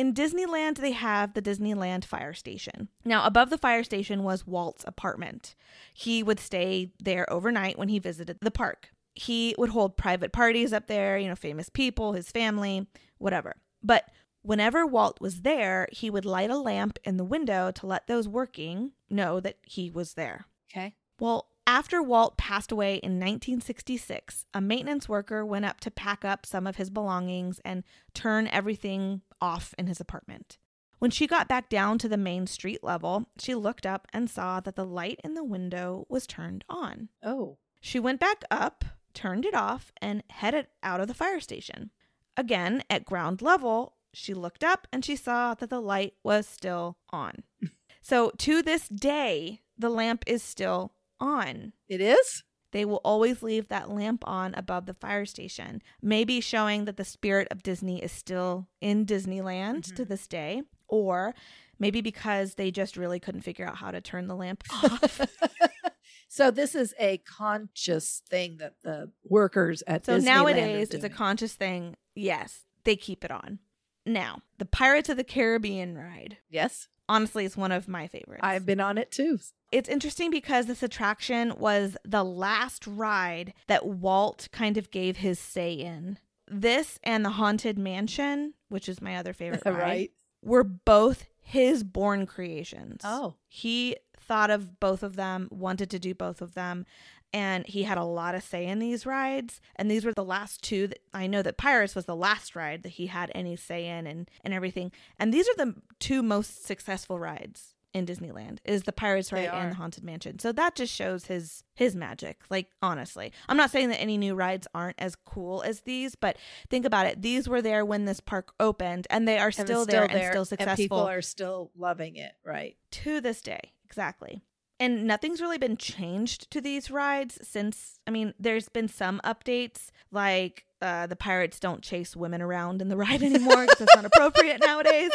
[0.00, 2.88] In Disneyland, they have the Disneyland fire station.
[3.04, 5.54] Now, above the fire station was Walt's apartment.
[5.92, 8.92] He would stay there overnight when he visited the park.
[9.14, 12.86] He would hold private parties up there, you know, famous people, his family,
[13.18, 13.56] whatever.
[13.82, 14.06] But
[14.40, 18.26] whenever Walt was there, he would light a lamp in the window to let those
[18.26, 20.46] working know that he was there.
[20.70, 20.94] Okay.
[21.18, 26.44] Well, after Walt passed away in 1966, a maintenance worker went up to pack up
[26.44, 30.58] some of his belongings and turn everything off in his apartment.
[30.98, 34.58] When she got back down to the main street level, she looked up and saw
[34.58, 37.08] that the light in the window was turned on.
[37.22, 37.58] Oh.
[37.80, 41.92] She went back up, turned it off, and headed out of the fire station.
[42.36, 46.98] Again, at ground level, she looked up and she saw that the light was still
[47.10, 47.44] on.
[48.02, 51.72] so to this day, the lamp is still on.
[51.88, 52.42] It is?
[52.72, 57.04] They will always leave that lamp on above the fire station, maybe showing that the
[57.04, 59.96] spirit of Disney is still in Disneyland Mhm.
[59.96, 61.34] to this day, or
[61.80, 65.20] maybe because they just really couldn't figure out how to turn the lamp off.
[66.28, 71.08] so this is a conscious thing that the workers at so Disneyland nowadays, it's a
[71.08, 71.96] conscious thing.
[72.14, 73.58] Yes, they keep it on.
[74.06, 76.38] Now, the Pirates of the Caribbean ride.
[76.48, 78.40] yes, Honestly, it's one of my favorites.
[78.44, 79.40] I've been on it too.
[79.72, 85.38] It's interesting because this attraction was the last ride that Walt kind of gave his
[85.38, 86.18] say in.
[86.48, 90.10] This and the Haunted Mansion, which is my other favorite ride, right?
[90.42, 93.02] were both his born creations.
[93.04, 96.86] Oh, He thought of both of them, wanted to do both of them,
[97.32, 99.60] and he had a lot of say in these rides.
[99.76, 102.82] And these were the last two that I know that Pirates was the last ride
[102.82, 104.90] that he had any say in and, and everything.
[105.18, 109.72] And these are the two most successful rides in Disneyland is the Pirates ride and
[109.72, 110.38] the Haunted Mansion.
[110.38, 112.42] So that just shows his his magic.
[112.50, 113.32] Like honestly.
[113.48, 116.36] I'm not saying that any new rides aren't as cool as these, but
[116.68, 117.22] think about it.
[117.22, 120.44] These were there when this park opened and they are still, it's there, and still
[120.44, 122.32] successful and people are still loving it.
[122.44, 122.76] Right?
[122.90, 123.72] to this day.
[123.84, 124.42] Exactly.
[124.78, 129.90] And nothing's really been changed to these rides since, I mean, there's been some updates
[130.10, 134.04] like uh, the pirates don't chase women around in the ride anymore because it's not
[134.14, 135.10] appropriate nowadays.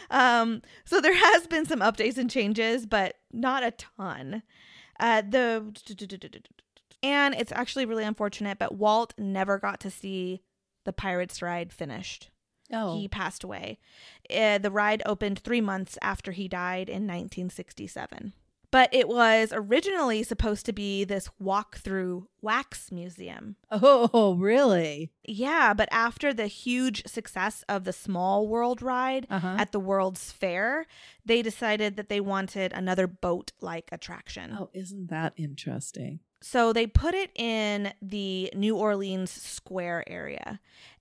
[0.09, 4.43] um, so there has been some updates and changes, but not a ton.
[4.99, 5.73] Uh, the
[7.03, 10.41] and it's actually really unfortunate, but Walt never got to see
[10.85, 12.29] the pirates ride finished.
[12.71, 13.79] Oh, He passed away.
[14.29, 18.33] Uh, the ride opened three months after he died in 1967.
[18.69, 23.55] But it was originally supposed to be this walk-through wax museum.
[23.71, 25.11] oh, really?
[25.23, 29.55] Yeah, but after the huge success of the Small World ride Uh huh.
[29.57, 30.85] at the World's Fair,
[31.25, 34.55] they decided that they wanted another boat-like attraction.
[34.59, 36.19] Oh, isn't that interesting?
[36.41, 40.59] So they put it in the New Orleans Square area.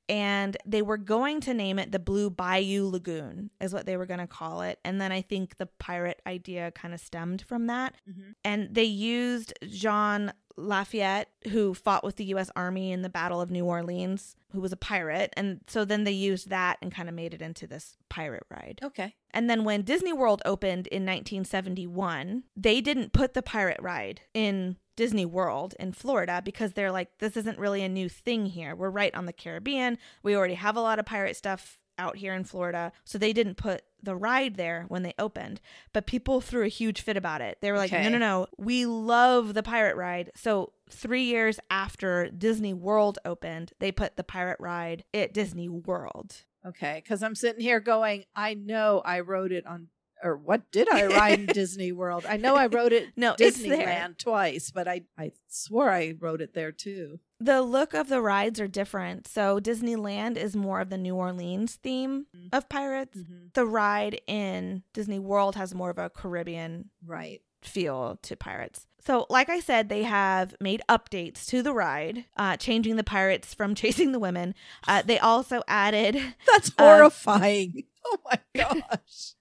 [0.09, 4.07] And they were going to name it the Blue Bayou Lagoon, is what they were
[4.07, 4.79] going to call it.
[4.85, 7.95] And then I think the pirate idea kind of stemmed from that.
[8.09, 8.35] Mhm.
[8.45, 13.51] And they used Jean Lafayette, who fought with the US Army in the Battle of
[13.51, 15.33] New Orleans, who was a pirate.
[15.37, 18.81] And so then they used that and kind of made it into this pirate ride.
[18.83, 19.15] Okay.
[19.33, 24.77] And then when Disney World opened in 1971, they didn't put the pirate ride in
[24.97, 28.75] Disney World in Florida because they're like, this isn't really a new thing here.
[28.75, 29.99] We're right on the Caribbean.
[30.23, 32.93] We already have a lot of pirate stuff out here in Florida.
[33.05, 35.61] So they didn't put the ride there when they opened.
[35.93, 37.59] But people threw a huge fit about it.
[37.61, 38.03] They were like, Okay.
[38.05, 38.47] no, no, no.
[38.59, 40.31] We love the pirate ride.
[40.37, 46.45] So three years after Disney World opened, they put the pirate ride at Disney World.
[46.65, 47.01] Okay.
[47.03, 49.89] Because I'm sitting here going, I know I wrote it on,
[50.23, 52.27] or what did I write in Disney World?
[52.29, 53.35] I know I wrote it No.
[53.35, 57.19] Disneyland twice, but I, I swore I wrote it there too.
[57.39, 59.28] The look of the rides are different.
[59.28, 62.49] So Disneyland is more of the New Orleans theme Mhm.
[62.53, 63.18] of pirates.
[63.18, 63.47] Mm-hmm.
[63.53, 67.43] The ride in Disney World has more of a Caribbean Right.
[67.62, 68.87] feel to pirates.
[69.05, 73.55] So, like I said, they have made updates to the ride, uh, changing the pirates
[73.55, 74.55] from chasing the women.
[74.89, 76.14] Uh, they also added.
[76.47, 77.84] That's Uh, horrifying.
[78.07, 79.34] oh my gosh.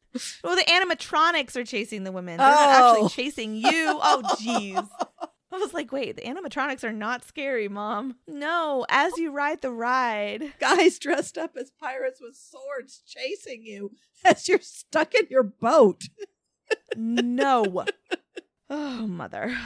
[0.43, 2.37] Well, the animatronics are chasing the women.
[2.37, 2.91] They're not Oh.
[3.05, 3.99] actually chasing you.
[4.01, 4.87] Oh, jeez.
[5.56, 8.18] I was like, wait, the animatronics are not scary, mom.
[8.28, 10.53] No, as you ride the ride.
[10.60, 13.91] Guys dressed up as pirates with swords chasing you
[14.26, 16.03] as you're stuck in your boat.
[16.97, 17.86] No.
[18.70, 19.58] oh, mother.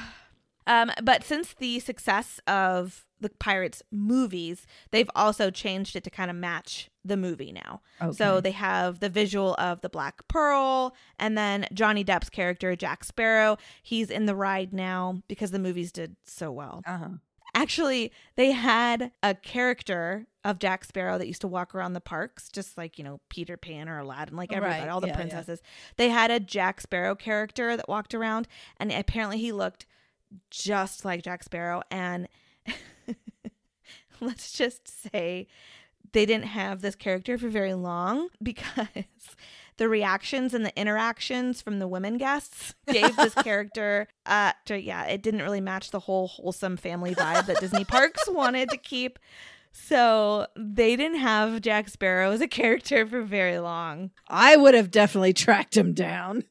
[0.68, 6.30] Um, but since the success of the Pirates movies, they've also changed it to kind
[6.30, 7.82] of match the movie now.
[8.14, 13.04] So they have the visual of the Black Pearl and then Johnny Depp's character, Jack
[13.04, 13.58] Sparrow.
[13.84, 16.82] He's in the ride now because the movies did so well.
[16.86, 17.10] uh-huh.
[17.56, 22.48] Actually, they had a character of Jack Sparrow that used to walk around the parks,
[22.48, 25.18] just like, you know, Peter Pan or Aladdin, like everybody, Right, all the yeah, yeah.
[25.18, 25.62] princesses.
[25.98, 28.48] They had a Jack Sparrow character that walked around,
[28.78, 29.88] and apparently he looked
[30.52, 31.82] just like Jack Sparrow.
[31.90, 32.28] And
[34.22, 35.48] let's just say
[36.12, 38.88] they didn't have this character for very long because
[39.78, 45.06] the reactions and the interactions from the women guests gave this character uh to, yeah
[45.06, 49.20] it didn't really match the whole wholesome family vibe that disney parks wanted to keep
[49.72, 54.92] so they didn't have jack sparrow as a character for very long I would have
[54.92, 56.44] definitely tracked him down.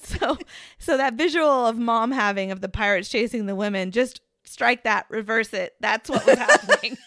[0.00, 0.38] so
[0.78, 5.06] so that visual of mom having of the pirates chasing the women just strike that
[5.10, 6.96] reverse it that's what was happening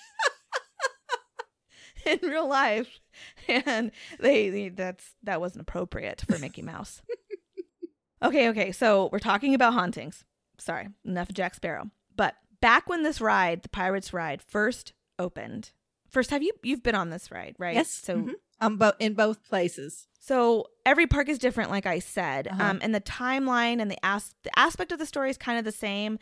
[2.06, 3.00] in real life
[3.48, 7.02] and they, they that's that wasn't appropriate for mickey mouse
[8.24, 10.24] okay okay so we're talking about hauntings
[10.58, 15.72] sorry enough of jack sparrow but back when this ride the pirates ride first opened
[16.10, 17.92] first have you you've been on this ride right Yes.
[17.92, 18.34] so mhm.
[18.62, 20.08] um, bo- in both places.
[20.20, 22.64] so every park is different, like I said, Uh-huh.
[22.64, 25.66] um, and the timeline and the as- the aspect of the story is kind of
[25.66, 26.18] the same.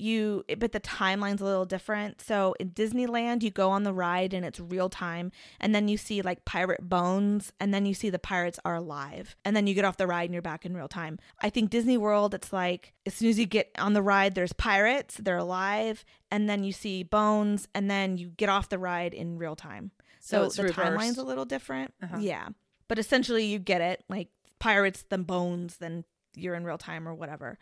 [0.00, 2.20] You, but the timeline's a little different.
[2.20, 5.96] So in Disneyland, you go on the ride and it's real time, and then you
[5.96, 9.74] see like pirate bones, and then you see the pirates are alive, and then you
[9.74, 11.18] get off the ride and you're back in real time.
[11.40, 14.52] I think Disney World, it's like as soon as you get on the ride, there's
[14.52, 19.14] pirates, they're alive, and then you see bones, and then you get off the ride
[19.14, 19.90] in real time.
[20.20, 20.78] So So, it's the reversed.
[20.90, 21.94] timeline's a little different.
[22.02, 22.18] Uh-huh.
[22.20, 22.48] Yeah.
[22.88, 24.04] But essentially you get it.
[24.08, 24.28] Like
[24.58, 27.58] pirates, then bones, then you're in real time or whatever.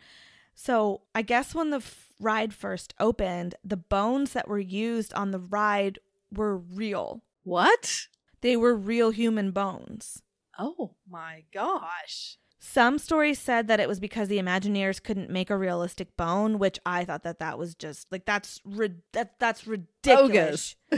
[0.59, 5.29] So I guess when the f- ride first opened, the bones that were used on
[5.29, 5.99] the ride
[6.33, 7.21] were real.
[7.43, 8.07] What?
[8.41, 10.23] They were real human bones.
[10.57, 12.37] Oh my gosh.
[12.57, 16.79] Some stories said that it was because the Imagineers couldn't make a realistic bone, which
[16.87, 20.75] I thought that that was just like that's rid- that that's ridiculous.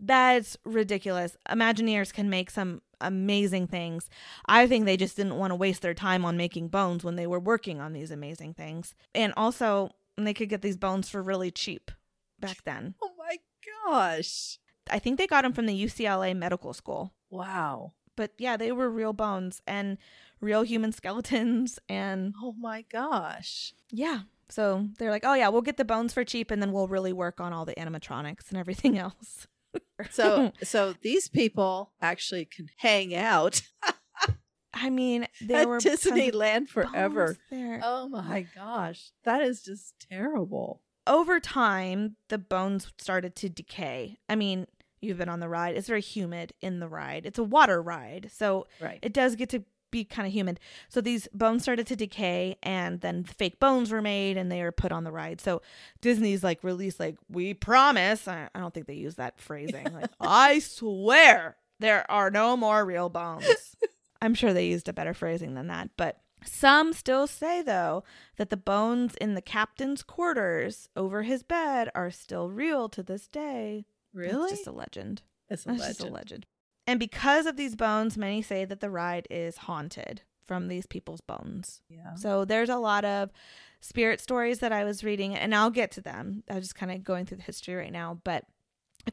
[0.00, 1.36] That's ridiculous.
[1.48, 4.08] Imagineers can make some amazing things.
[4.46, 7.26] I think they just didn't want to waste their time on making bones when they
[7.26, 8.94] were working on these amazing things.
[9.14, 11.90] And also, they could get these bones for really cheap
[12.40, 12.94] back then.
[13.02, 13.36] Oh my
[13.86, 14.58] gosh.
[14.90, 17.12] I think they got them from the UCLA Medical School.
[17.30, 17.92] Wow.
[18.16, 19.98] But yeah, they were real bones and
[20.40, 21.78] real human skeletons.
[21.88, 23.74] And Oh my gosh.
[23.92, 26.88] yeah, so they're like, oh yeah, we'll get the bones for cheap and then we'll
[26.88, 29.46] really work on all the animatronics and everything else.
[30.10, 33.62] So so these people actually can hang out
[34.74, 37.36] I mean, there at were Disneyland forever.
[37.50, 37.80] there.
[37.82, 39.10] Oh my gosh.
[39.24, 40.82] That is just terrible.
[41.06, 44.18] Over time, the bones started to decay.
[44.28, 44.66] I mean,
[45.00, 45.74] you've been on the ride.
[45.76, 47.24] It's very humid in the ride.
[47.26, 48.30] It's a water ride.
[48.32, 48.98] So Right.
[49.02, 50.60] it does get to be kind of humid.
[50.88, 54.72] So these bones started to decay and then fake bones were made and they were
[54.72, 55.40] put on the ride.
[55.40, 55.62] So
[56.00, 58.28] Disney's like released like we promise.
[58.28, 59.86] I, I don't think they use that phrasing.
[59.92, 63.76] Like I swear there are no more real bones.
[64.22, 68.04] I'm sure they used a better phrasing than that, but some still say though
[68.36, 73.26] that the bones in the captain's quarters over his bed are still real to this
[73.26, 73.86] day.
[74.12, 74.50] Really?
[74.50, 75.22] It's just a legend.
[75.48, 75.96] It's a That's legend.
[75.98, 76.46] just a legend.
[76.88, 81.20] And because of these bones, many say that the ride is haunted from these people's
[81.20, 81.82] bones.
[81.90, 82.14] Yeah.
[82.14, 83.30] So there's a lot of
[83.82, 86.44] spirit stories that I was reading, and I'll get to them.
[86.48, 88.18] I'm just kind of going through the history right now.
[88.24, 88.46] But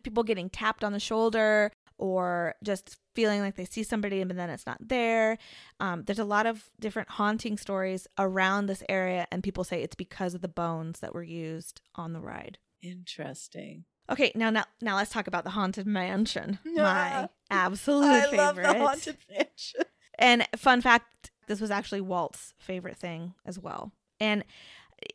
[0.03, 4.49] people getting tapped on the shoulder or just feeling like they see somebody and then
[4.49, 5.37] it's not there.
[5.81, 9.95] Um, there's a lot of different haunting stories around this area, and people say it's
[9.95, 12.57] because of the bones that were used on the ride.
[12.81, 13.83] Interesting.
[14.09, 16.59] Okay, now now now let's talk about the haunted mansion.
[16.65, 16.83] Yeah.
[16.83, 18.37] My absolute I favorite.
[18.37, 19.81] love the haunted mansion.
[20.17, 23.91] And fun fact, this was actually Walt's favorite thing as well.
[24.19, 24.43] And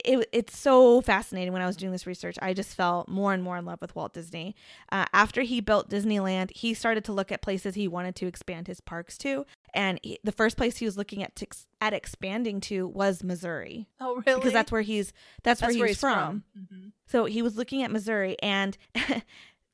[0.04, 2.36] it, it's so fascinating when I was doing this research.
[2.42, 4.54] I just fell more and more in love with Walt Disney.
[4.92, 8.66] Uh, after he built Disneyland, he started to look at places he wanted to expand
[8.68, 9.46] his parks to.
[9.74, 11.40] And he, the first place he was looking at
[11.80, 14.38] at expanding to was Missouri Oh, really?
[14.40, 15.12] because that's where he's
[15.42, 16.44] that's, That's where, he's, from.
[16.58, 16.92] Mhm.
[17.06, 18.76] So he was looking at Missouri, and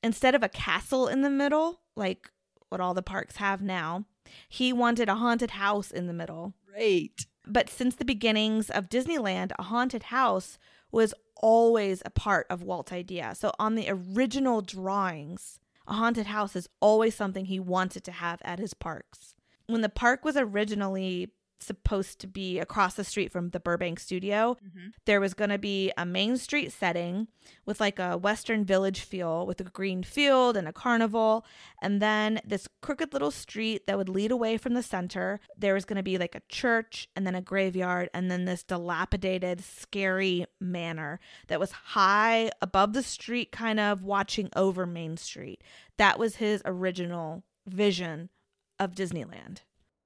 [0.03, 2.30] instead of a castle in the middle, like
[2.68, 4.05] what all the parks have now,
[4.49, 6.55] he wanted a haunted house in the middle.
[6.72, 7.26] Great.
[7.47, 10.59] But since the beginnings of Disneyland, a haunted house
[10.90, 13.34] was always a part of Walt's idea.
[13.36, 18.40] So on the original drawings, a haunted house is always something he wanted to have
[18.44, 19.34] at his parks.
[19.66, 24.58] When the park was originally supposed to be across the street from the Burbank studio,
[24.62, 24.92] Mhm.
[25.06, 27.28] there was going to be a main street setting
[27.64, 31.46] with like a western village feel with a green field and a carnival
[31.80, 35.86] and then this crooked little street that would lead away from the center there was
[35.86, 40.44] going to be like a church and then a graveyard and then this dilapidated scary
[40.60, 45.62] manor that was high above the street kind of watching over main street
[45.96, 48.28] that was his original vision
[48.78, 49.60] of disneyland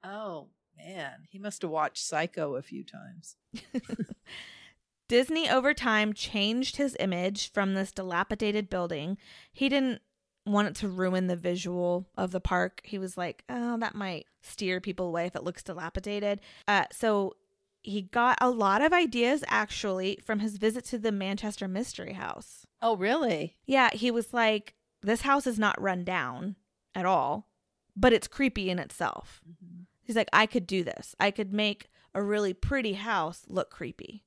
[0.04, 3.36] Oh man, he must have watched Psycho a few times.
[5.08, 9.18] Disney over time changed his image from this dilapidated building.
[9.52, 10.00] He didn't
[10.46, 12.80] want it to ruin the visual of the park.
[12.84, 16.40] He was like, oh, that might steer people away if it looks dilapidated.
[16.66, 17.34] Uh, so
[17.82, 22.66] he got a lot of ideas actually from his visit to the Winchester Mystery House.
[22.80, 23.56] Oh, really?
[23.66, 26.56] Yeah, he was like, this house is not run down
[26.94, 27.48] at all,
[27.97, 29.41] but it's creepy in itself.
[29.49, 29.82] Mm-hmm.
[30.03, 31.14] He's like, I could do this.
[31.20, 34.24] I could make a really pretty house look creepy.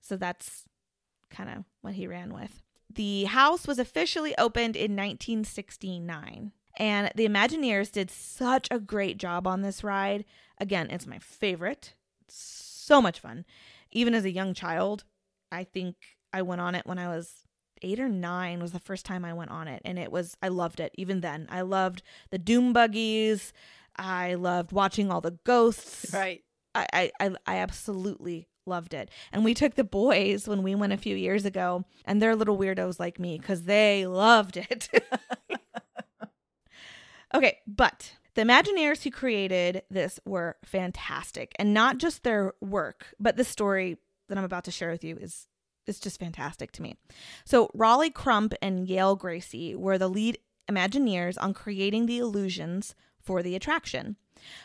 [0.00, 0.64] So that's
[1.30, 2.62] kind of what he ran with.
[2.92, 6.52] The house was officially opened in 1969.
[6.76, 10.24] And the Imagineers did such a great job on this ride.
[10.58, 11.94] Again, it's my favorite.
[12.22, 13.44] It's so much fun.
[13.92, 15.04] Even as a young child,
[15.52, 15.96] I think
[16.32, 17.42] I went on it when I was
[17.82, 19.82] eight or nine was the first time I went on it.
[19.84, 21.46] And it was, I loved it even then.
[21.50, 23.52] I loved the doom buggies.
[23.96, 26.12] I loved watching all the ghosts.
[26.12, 26.42] Right.
[26.74, 29.10] I, I, I, I absolutely loved it.
[29.32, 32.56] And we took the boys when we went a few years ago, and they're little
[32.56, 34.88] weirdos like me because they loved it.
[37.34, 43.36] okay, but the Imagineers who created this were fantastic, and not just their work, but
[43.36, 45.48] the story that I'm about to share with you is
[45.86, 46.96] is just fantastic to me.
[47.44, 50.38] So Rolly Crump and Yale Gracey were the lead
[50.70, 54.16] Imagineers on creating the illusions for the attraction.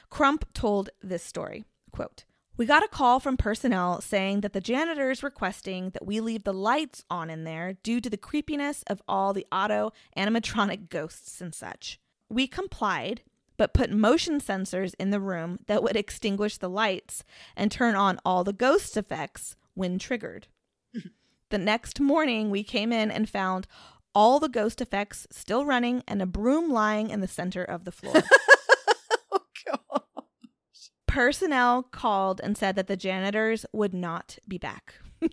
[0.10, 2.26] Crump told this story, quote,
[2.58, 6.46] we got a call from personnel saying that the janitor is requesting that we leave
[6.46, 11.42] the lights on in there due to the creepiness of all the auto animatronic ghosts
[11.42, 12.00] and such.
[12.30, 13.24] We complied,
[13.58, 17.26] but put motion sensors in the room that would extinguish the lights
[17.58, 20.48] and turn on all the ghost effects when triggered.
[21.56, 23.66] The next morning, we came in and found
[24.14, 27.94] all the ghost effects still running and a broom lying in the center of the
[27.94, 28.22] floor.
[29.32, 30.02] oh god.
[31.08, 34.96] Personnel called and said that the janitors would not be back.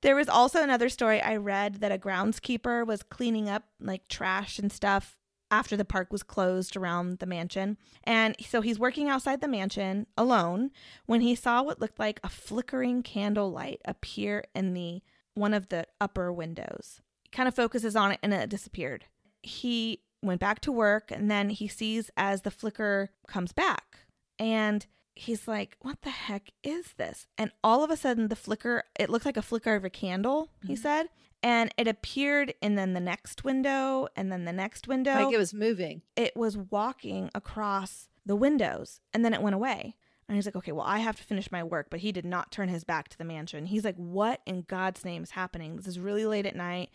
[0.00, 4.60] There was also another story I read that a groundskeeper was cleaning up like trash
[4.60, 5.18] and stuff
[5.50, 7.76] after the park was closed around the mansion.
[8.04, 10.70] And so he's working outside the mansion alone
[11.06, 15.02] when he saw what looked like a flickering candle light appear in the
[15.34, 17.00] one of the upper windows.
[17.22, 19.04] He kind of focuses on it and it disappeared.
[19.42, 23.98] He went back to work and then he sees as the flicker comes back
[24.38, 24.84] and
[25.14, 27.26] he's like, What the heck is this?
[27.36, 30.50] And all of a sudden, the flicker, it looked like a flicker of a candle,
[30.66, 30.78] he Mhm.
[30.78, 31.06] said.
[31.42, 35.14] And it appeared in then the next window and then the next window.
[35.14, 36.02] Like it was moving.
[36.16, 39.96] it was walking across the windows and then it went away.
[40.28, 41.86] And he's like, okay, well, I have to finish my work.
[41.90, 43.66] But he did not turn his back to the mansion.
[43.66, 45.76] He's like, what in God's name is happening?
[45.76, 46.90] This is really late at night.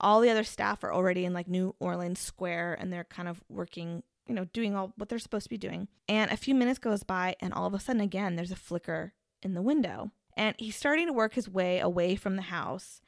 [0.00, 3.40] All the other staff are already in like New Orleans Square and they're kind of
[3.48, 5.86] working, you know, doing all what they're supposed to be doing.
[6.08, 9.12] And a few minutes goes by and all of a sudden, again, there's a flicker
[9.40, 10.10] in the window.
[10.36, 13.00] And he's starting to work his way away from the house.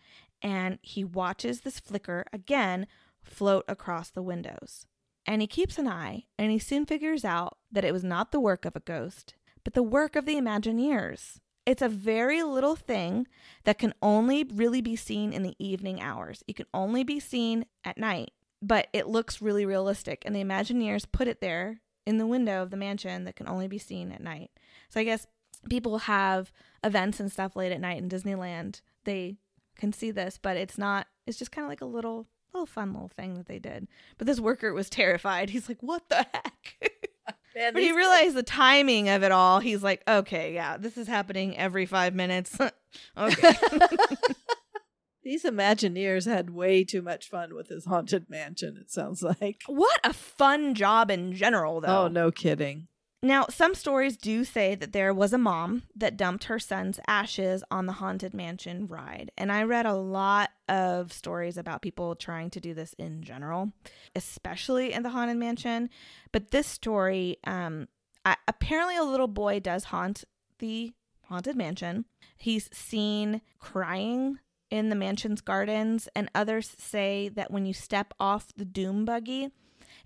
[0.43, 2.87] And he watches this flicker again
[3.23, 4.87] float across the windows.
[5.27, 8.41] And he keeps an eye, and he soon figures out that it was not the
[8.41, 9.35] work of a ghost,
[9.65, 11.41] but the work of the Imagineers.
[11.67, 13.27] It's a very little thing
[13.65, 16.45] that can only really be seen in the evening hours.
[16.47, 18.31] It can only be seen at night,
[18.63, 20.23] but it looks really realistic.
[20.25, 23.67] And the Imagineers put it there in the window of the mansion that can only
[23.67, 24.53] be seen at night.
[24.91, 25.27] So I guess
[25.69, 26.53] people have
[26.85, 28.81] events and stuff late at night in Disneyland.
[29.03, 29.39] They
[29.77, 32.93] can see this, but it's not, it's just kind of like a little little fun
[32.93, 33.87] little thing that they did.
[34.19, 35.51] But this worker was terrified.
[35.51, 36.75] He's like, "What the heck?"
[37.55, 39.61] Man, but he realized the timing of it all.
[39.61, 42.59] He's like, "Okay, yeah, this is happening every 5 minutes."
[43.17, 43.55] okay.
[45.23, 49.63] These Imagineers had way too much fun with this haunted mansion, it sounds like.
[49.67, 52.05] What a fun job in general, though.
[52.05, 52.87] Oh, no kidding.
[53.23, 57.65] Now, some stories do say that there was a mom that dumped her son's ashes
[57.71, 59.33] on the Haunted Mansion ride.
[59.39, 63.73] And I read a lot of stories about people trying to do this in general,
[64.15, 65.89] especially in the Haunted Mansion.
[66.31, 67.89] But this story, um,
[68.25, 70.25] I, apparently, a little boy does haunt
[70.59, 70.93] the
[71.25, 72.05] Haunted Mansion.
[72.37, 74.39] He's seen crying
[74.71, 79.51] in the mansion's gardens, and others say that when you step off the doom buggy,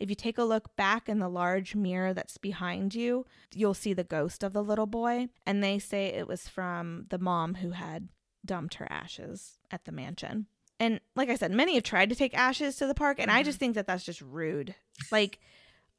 [0.00, 3.92] if you take a look back in the large mirror that's behind you, you'll see
[3.92, 5.28] the ghost of the little boy.
[5.46, 8.08] And they say it was from the mom who had
[8.44, 10.46] dumped her ashes at the mansion.
[10.80, 13.42] And like I said, many have tried to take ashes to the park, and I
[13.42, 13.60] just mm-hmm.
[13.60, 14.74] think that that's just rude.
[15.12, 15.38] Like,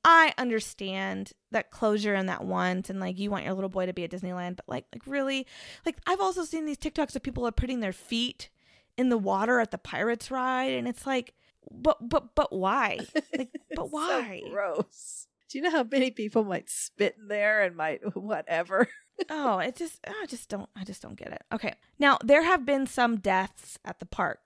[0.04, 3.94] I understand that closure and that want, and like you want your little boy to
[3.94, 5.46] be at Disneyland, but like, like really,
[5.86, 8.50] like I've also seen these TikToks of people are putting their feet
[8.98, 11.36] in the water at the Pirates ride, and it's like,
[11.70, 13.00] but but but why?
[13.38, 14.42] Like, but why?
[14.44, 15.28] So gross.
[15.50, 18.88] Do you know how many people might spit in there and might whatever?
[19.30, 21.44] oh, it just I just don't I just don't get it.
[21.54, 21.74] Okay.
[22.00, 24.40] Now, there have been some deaths at the park.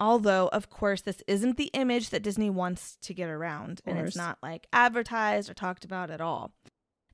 [0.00, 4.14] Although, of course, this isn't the image that Disney wants to get around, and it's
[4.14, 6.52] not like advertised or talked about at all.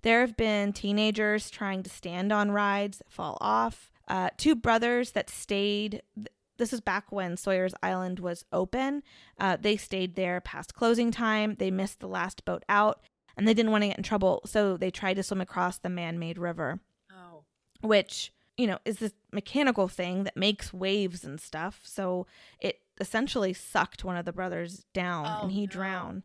[0.02, 3.90] There have been teenagers trying to stand on rides that fall off.
[4.06, 6.02] Uh, two brothers that stayed
[6.56, 9.02] this is back when Sawyer's Island was open.
[9.38, 11.56] Uh, they stayed there past closing time.
[11.58, 13.00] They missed the last boat out
[13.36, 14.42] and they didn't want to get in trouble.
[14.46, 16.80] So they tried to swim across the man made river.
[17.10, 17.44] Oh.
[17.80, 21.80] Which, you know, is this mechanical thing that makes waves and stuff.
[21.84, 22.26] So
[22.60, 25.66] it essentially sucked one of the brothers down oh, and he no.
[25.66, 26.22] drowned.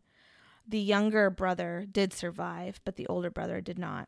[0.68, 4.08] The younger brother did survive, but the older brother did not.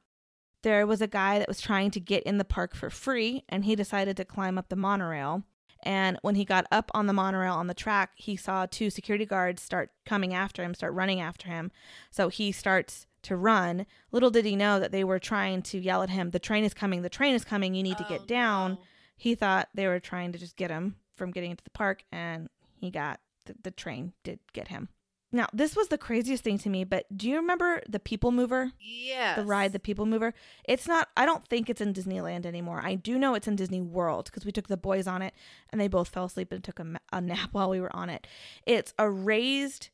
[0.62, 3.66] There was a guy that was trying to get in the park for free and
[3.66, 5.44] he decided to climb up the monorail.
[5.84, 9.26] And when he got up on the monorail on the track, he saw two security
[9.26, 11.72] guards start coming after him, start running after him.
[12.12, 13.86] So he starts to run.
[14.12, 16.74] Little did he know that they were trying to yell at him, The train is
[16.74, 18.72] coming, the train is coming, you need to Oh, get down.
[18.74, 18.80] no.
[19.18, 22.50] He thought they were trying to just get him from getting into the park, and
[22.80, 24.90] he got the, the train did get him.
[25.34, 28.72] Now, this was the craziest thing to me, but do you remember the People Mover?
[28.80, 29.38] Yes.
[29.38, 30.34] the ride the people mover
[30.68, 33.82] it's not i don't think it's in disneyland anymore i do know it's in disney
[33.82, 35.34] world because we took the boys on it
[35.70, 38.26] and they both fell asleep and took a, a nap while we were on it
[38.66, 39.90] it's a raised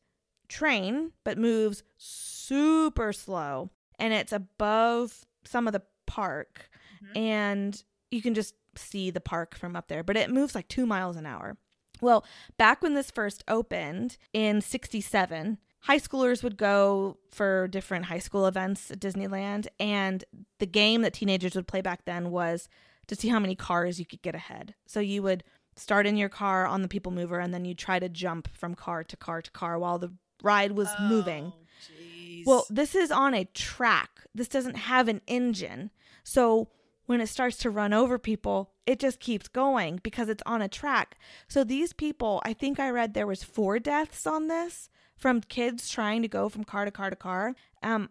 [0.48, 3.70] train but moves super slow
[4.00, 6.70] and it's above some of the park
[7.04, 7.18] Mhm.
[7.18, 10.86] and you can just see the park from up there but it moves like two
[10.86, 11.58] miles an hour
[12.02, 12.26] well
[12.58, 18.46] back when this first opened in 67 high schoolers would go for different high school
[18.46, 20.24] events at Disneyland and
[20.60, 22.68] the game that teenagers would play back then was
[23.08, 24.76] to see how many cars you could get ahead.
[24.86, 25.44] So you would
[25.78, 28.76] start in your car on the people mover and then you try to jump from
[28.76, 30.12] car to car to car while the
[30.44, 31.54] ride was oh, moving.
[31.56, 32.46] Oh, jeez.
[32.46, 34.26] Well, this is on a track.
[34.36, 35.92] This doesn't have an engine.
[36.24, 36.70] So
[37.08, 40.68] when it starts to run over people, it just keeps going because it's on a
[40.68, 41.18] track.
[41.48, 45.90] So these people, I think I read there was four deaths on this from kids
[45.90, 47.56] trying to go from car to car to car.
[47.82, 48.10] Um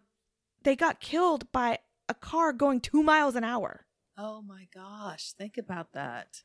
[0.64, 1.78] they got killed by
[2.08, 3.86] a car going 2 miles an hour.
[4.18, 6.42] oh my gosh, think about that.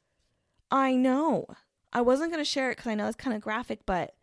[0.70, 1.48] I know.
[1.94, 4.16] I wasn't going to share it cuz I know it's kind of graphic, but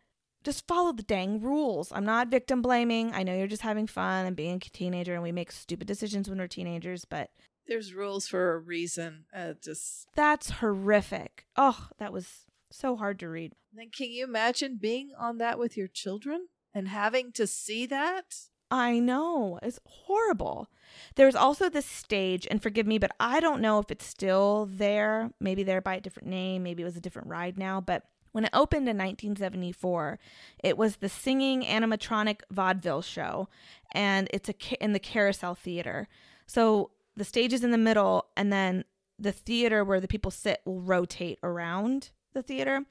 [0.43, 1.91] just follow the dang rules.
[1.91, 3.11] I'm not victim blaming.
[3.13, 6.29] I know you're just having fun and being a teenager and we make stupid decisions
[6.29, 7.29] when we're teenagers, but
[7.69, 9.25] There's rules for a reason.
[9.33, 11.45] Uh, just That's horrific.
[11.55, 13.53] Oh, that was so hard to read.
[13.73, 18.35] then, can you imagine being on that with your children and having to see that?
[18.71, 19.59] I know.
[19.63, 20.67] It's horrible.
[21.15, 25.31] There's also this stage, and forgive me, but I don't know if it's still there.
[25.39, 26.63] Maybe they're by a different name.
[26.63, 27.81] Maybe it was a different ride now.
[27.81, 30.19] But when it opened in 1974,
[30.63, 33.47] it was the singing animatronic vaudeville show,
[33.91, 36.07] and it's a ca- in the Carousel Theater.
[36.45, 38.85] So the stage is in the middle, and then
[39.17, 42.85] the theater where the people sit will rotate around the theater.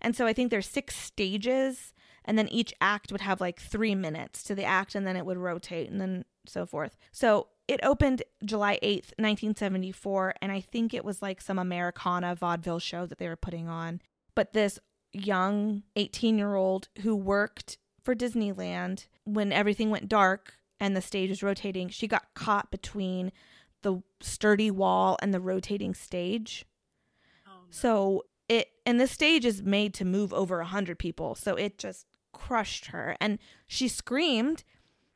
[0.00, 1.92] And so I think there's six stages,
[2.24, 5.26] and then each act would have like three minutes to the act, and then it
[5.26, 6.96] would rotate, and then so forth.
[7.12, 12.78] So it opened July 8th, 1974, and I think it was like some Americana vaudeville
[12.78, 14.00] show that they were putting on.
[14.34, 14.78] But this
[15.12, 21.28] young 18 year old who worked for Disneyland when everything went dark and the stage
[21.28, 23.32] was rotating, she got caught between
[23.82, 26.66] the sturdy wall and the rotating stage.
[27.46, 31.54] Oh, So it and the stage is made to move over a hundred people, so
[31.54, 34.64] it just crushed her, and she screamed,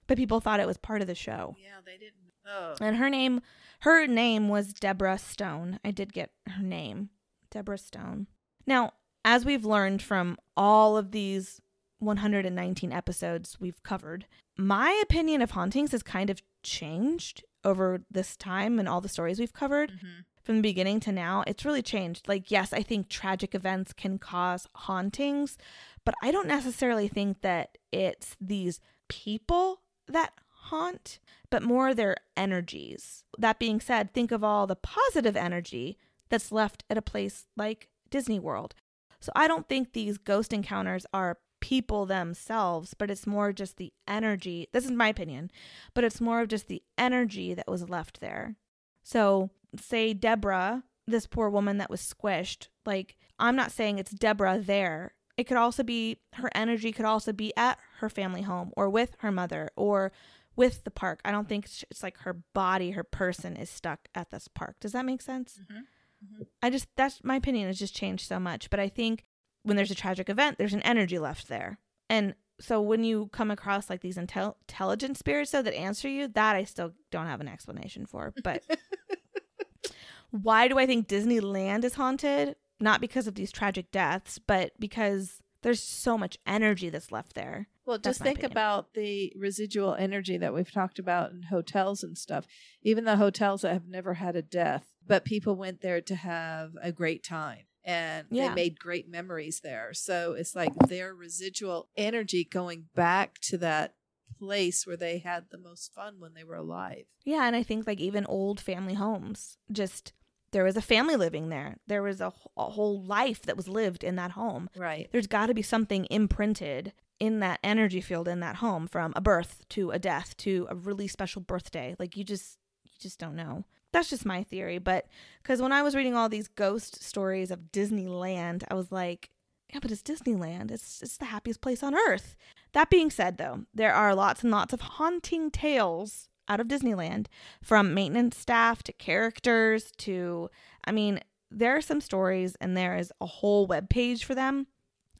[0.07, 1.57] but people thought it was part of the show.
[1.59, 2.15] yeah, they didn't.
[2.47, 3.41] Oh, And her name,
[3.81, 5.79] her name was Deborah Stone.
[5.85, 7.11] I did get her name,
[7.51, 8.27] Deborah Stone.
[8.67, 8.93] Now
[9.25, 11.61] as we've learned from all of these
[12.01, 14.27] 119 episodes we've covered,
[14.59, 19.39] my opinion of hauntings has kind of changed over this time and all the stories
[19.39, 19.91] we've covered.
[19.93, 20.21] Mm-hmm.
[20.43, 22.27] From the beginning to now, it's really changed.
[22.27, 25.57] Like, yes, I think tragic events can cause hauntings,
[26.05, 33.23] but I don't necessarily think that it's these people that haunt, but more their energies.
[33.39, 35.97] That being said, think of all the positive energy
[36.29, 38.75] that's left at a place like Disney World.
[39.21, 43.93] So I don't think these ghost encounters are people themselves, but it's more just the
[44.07, 44.69] energy.
[44.73, 45.51] This is my opinion,
[45.95, 48.57] but it's more of just the energy that was left there.
[49.03, 49.51] So,
[49.81, 55.15] say Deborah, this poor woman that was squished, like, I'm not saying it's Deborah there.
[55.37, 59.17] It could also be her energy, could also be at her family home or with
[59.21, 60.13] her mother or
[60.57, 61.21] with the park.
[61.25, 64.77] I don't think it's like her body, her person is stuck at this park.
[64.81, 65.61] Does that make sense?
[65.63, 66.43] Mm-hmm.
[66.63, 68.69] I just, that's my opinion has just changed so much.
[68.69, 69.25] But I think
[69.63, 71.79] when there's a tragic event, there's an energy left there.
[72.09, 76.29] And so when you come across like these intel- intelligent spirits though that answer you,
[76.29, 78.33] that I still don't have an explanation for.
[78.43, 78.63] But
[80.31, 82.57] why do I think Disneyland is haunted?
[82.81, 87.69] Not because of these tragic deaths, but because there's so much energy that's left there.
[87.85, 88.53] Well, That's just think opinion.
[88.53, 92.47] about the residual energy that we've talked about in hotels and stuff.
[92.83, 96.73] Even the hotels that have never had a death, but people went there to have
[96.81, 98.49] a great time and Yeah.
[98.49, 99.93] they made great memories there.
[99.95, 103.95] So it's like their residual energy going back to that
[104.39, 107.05] place where they had the most fun when they were alive.
[107.24, 110.12] Yeah, and I think like even old family homes, just
[110.51, 111.76] there was a family living there.
[111.87, 114.68] There was a, a whole life that was lived in that home.
[114.76, 115.09] Right.
[115.12, 119.20] There's got to be something imprinted in that energy field in that home from a
[119.20, 121.95] birth to a death to a really special birthday.
[121.99, 123.64] Like you just you just don't know.
[123.93, 125.07] That's just my theory, but
[125.43, 129.30] cuz when I was reading all these ghost stories of Disneyland, I was like,
[129.72, 130.70] yeah, but it's Disneyland.
[130.70, 132.36] It's it's the happiest place on earth.
[132.72, 137.26] That being said though, there are lots and lots of haunting tales out of Disneyland
[137.62, 140.51] from maintenance staff to characters to
[140.84, 141.20] I mean,
[141.51, 144.66] there are some stories and there is a whole web page for them.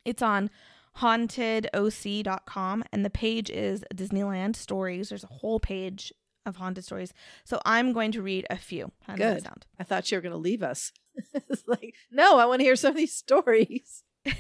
[0.05, 0.51] It's on
[0.99, 5.09] hauntedoc.com and the page is Disneyland stories.
[5.09, 6.13] There's a whole page
[6.47, 7.13] of haunted stories.
[7.45, 8.93] So I'm going to read a few.
[9.03, 9.45] How does Good.
[9.45, 9.67] sound?
[9.79, 10.93] I thought you were going to leave us.
[11.35, 14.05] it's like, no, I want to hear some of these stories.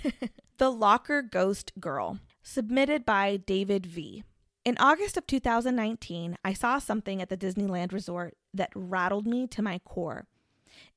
[0.58, 4.22] The Locker Ghost Girl, submitted by David V.
[4.64, 9.62] In August of 2019, I saw something at the Disneyland resort that rattled me to
[9.62, 10.28] my core.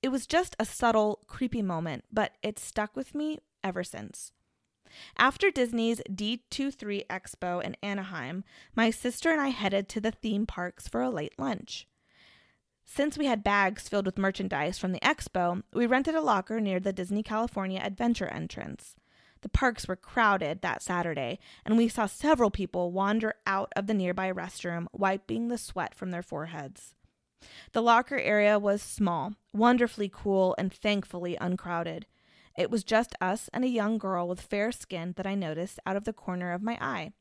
[0.03, 4.34] It was just a subtle, creepy moment, but it stuck with me ever since.
[5.17, 8.43] After Disney's D23 Expo in Anaheim,
[8.75, 11.88] my sister and I headed to the theme parks for a late lunch.
[12.86, 16.79] Since we had bags filled with merchandise from the expo, we rented a locker near
[16.79, 18.95] the Disney California Adventure entrance.
[19.41, 23.93] The parks were crowded that Saturday, and we saw several people wander out of the
[23.93, 26.95] nearby restroom, wiping the sweat from their foreheads.
[27.73, 32.05] The locker area was small, wonderfully cool, and thankfully uncrowded.
[32.56, 35.95] It was just us and a young girl with fair skin that I noticed out
[35.95, 37.12] of the corner of my eye.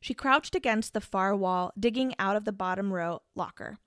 [0.00, 3.78] She crouched against the far wall, digging out of the bottom row locker.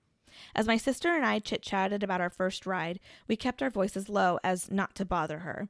[0.54, 4.08] As my sister and I chit chatted about our first ride, we kept our voices
[4.08, 5.68] low as not to bother her.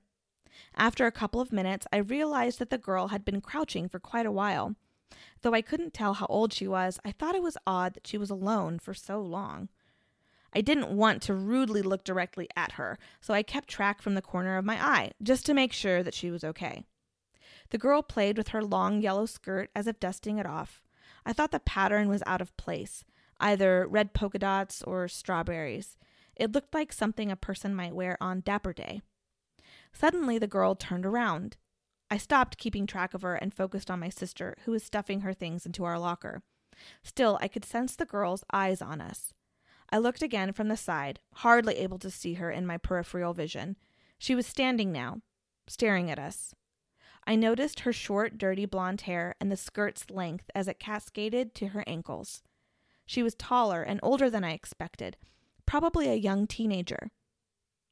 [0.76, 4.26] After a couple of minutes, I realized that the girl had been crouching for quite
[4.26, 4.76] a while.
[5.42, 8.18] Though I couldn't tell how old she was, I thought it was odd that she
[8.18, 9.68] was alone for so long.
[10.54, 14.22] I didn't want to rudely look directly at her, so I kept track from the
[14.22, 16.84] corner of my eye, just to make sure that she was okay.
[17.70, 20.82] The girl played with her long yellow skirt as if dusting it off.
[21.24, 23.04] I thought the pattern was out of place,
[23.40, 25.96] either red polka dots or strawberries.
[26.36, 29.00] It looked like something a person might wear on Dapper Day.
[29.92, 31.56] Suddenly, the girl turned around.
[32.10, 35.32] I stopped keeping track of her and focused on my sister, who was stuffing her
[35.32, 36.42] things into our locker.
[37.02, 39.32] Still, I could sense the girl's eyes on us.
[39.92, 43.76] I looked again from the side, hardly able to see her in my peripheral vision.
[44.18, 45.20] She was standing now,
[45.68, 46.54] staring at us.
[47.26, 51.68] I noticed her short, dirty blonde hair and the skirt's length as it cascaded to
[51.68, 52.42] her ankles.
[53.04, 55.18] She was taller and older than I expected,
[55.66, 57.10] probably a young teenager.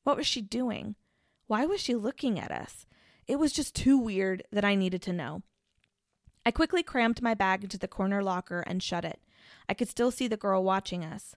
[0.03, 0.97] What was she doing?
[1.49, 2.87] Why was she looking at us?
[3.27, 5.43] It was just too weird that I needed to know.
[6.47, 9.21] I quickly crammed my bag into the corner locker and shut it.
[9.69, 11.37] I could still see the girl watching us.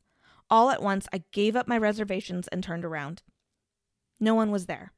[0.50, 3.24] All at once, I gave up my reservations and turned around.
[4.20, 4.94] No one was there.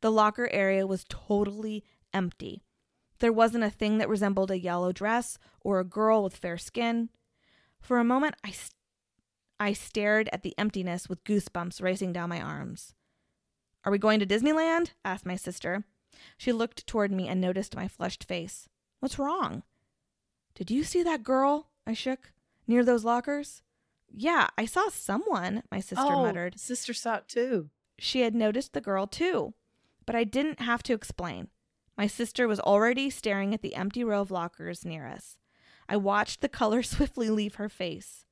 [0.00, 2.62] The locker area was totally empty.
[3.18, 7.10] There wasn't a thing that resembled a yellow dress or a girl with fair skin.
[7.80, 8.74] For a moment, I, st-
[9.58, 12.94] I stared at the emptiness with goosebumps racing down my arms.
[13.84, 14.90] Are we going to Disneyland?
[15.04, 15.84] asked my sister.
[16.36, 18.68] She looked toward me and noticed my flushed face.
[19.00, 19.62] What's wrong?
[20.54, 21.68] Did you see that girl?
[21.86, 22.32] I shook.
[22.66, 23.62] Near those lockers?
[24.12, 26.58] Yeah, I saw someone, my sister oh, muttered.
[26.58, 27.70] Sister saw it too.
[27.98, 29.54] She had noticed the girl too,
[30.06, 31.48] but I didn't have to explain.
[31.96, 35.36] My sister was already staring at the empty row of lockers near us.
[35.88, 38.24] I watched the color swiftly leave her face.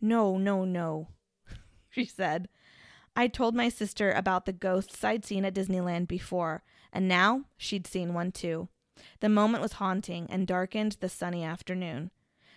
[0.00, 1.08] No, no, no,
[1.90, 2.48] she said.
[3.16, 6.62] I told my sister about the ghosts I'd seen at Disneyland before,
[6.92, 8.68] and now she'd seen one too.
[9.20, 12.12] The moment was haunting and darkened the sunny afternoon.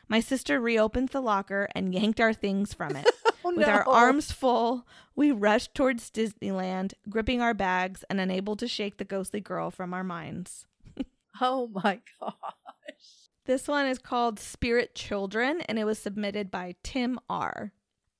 [0.08, 3.06] My sister reopened the locker and yanked our things from it.
[3.44, 4.86] Oh, With our arms full,
[5.16, 9.96] we rushed towards Disneyland, gripping our bags and unable to shake the ghostly girl from
[9.96, 10.68] our minds.
[11.42, 12.36] Oh my gosh.
[13.46, 17.72] This one is called Spirit Children and it was submitted by Tim R.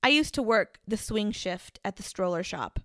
[0.02, 2.80] I used to work the swing shift at the stroller shop.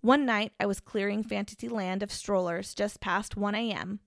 [0.00, 4.00] One night, I was clearing Fantasyland of strollers just past 1 a.m.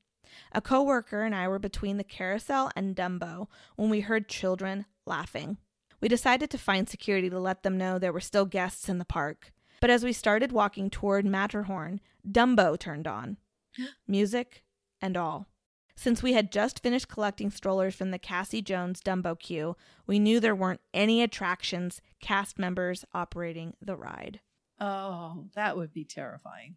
[0.52, 5.58] A coworker and I were between the carousel and Dumbo when we heard children laughing.
[6.00, 9.06] We decided to find security to let them know there were still guests in the
[9.06, 9.52] park.
[9.80, 13.38] But as we started walking toward Matterhorn, Dumbo turned on.
[14.08, 14.64] Music
[15.02, 15.48] and all.
[15.96, 19.76] Since we had just finished collecting strollers from the Cassie Jones Dumbo queue,
[20.08, 24.40] we knew there weren't any attractions, cast members operating the ride.
[24.80, 26.76] Oh, that would be terrifying.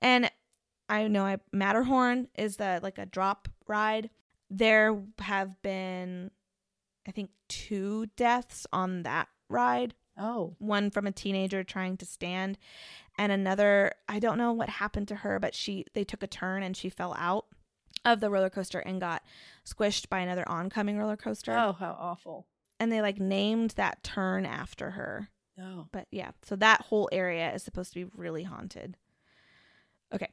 [0.00, 0.30] And
[0.88, 4.10] I know I, Matterhorn is the like a drop ride.
[4.50, 6.30] There have been,
[7.06, 9.94] I think, two deaths on that ride.
[10.18, 12.56] Oh, One from a teenager trying to stand,
[13.18, 13.92] and another.
[14.08, 16.88] I don't know what happened to her, but she they took a turn and she
[16.88, 17.46] fell out
[18.04, 19.22] of the roller coaster and got
[19.66, 21.52] squished by another oncoming roller coaster.
[21.52, 22.46] oh, how awful.
[22.78, 25.28] And they like named that turn after her.
[25.58, 25.88] No.
[25.92, 28.96] But yeah, so that whole area is supposed to be really haunted.
[30.14, 30.28] Okay.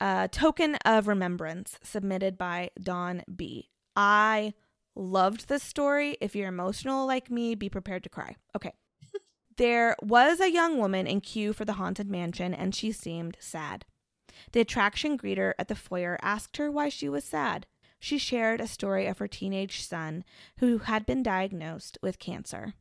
[0.00, 3.68] Uh, token of remembrance submitted by Don B.
[3.96, 4.54] I
[4.94, 6.16] loved this story.
[6.20, 8.36] If you're emotional like me, be prepared to cry.
[8.54, 8.72] Okay.
[9.56, 13.84] there was a young woman in queue for the haunted mansion, and she seemed sad.
[14.52, 17.66] The attraction greeter at the foyer asked her why she was sad.
[17.98, 20.24] She shared a story of her teenage son
[20.58, 22.74] who had been diagnosed with cancer.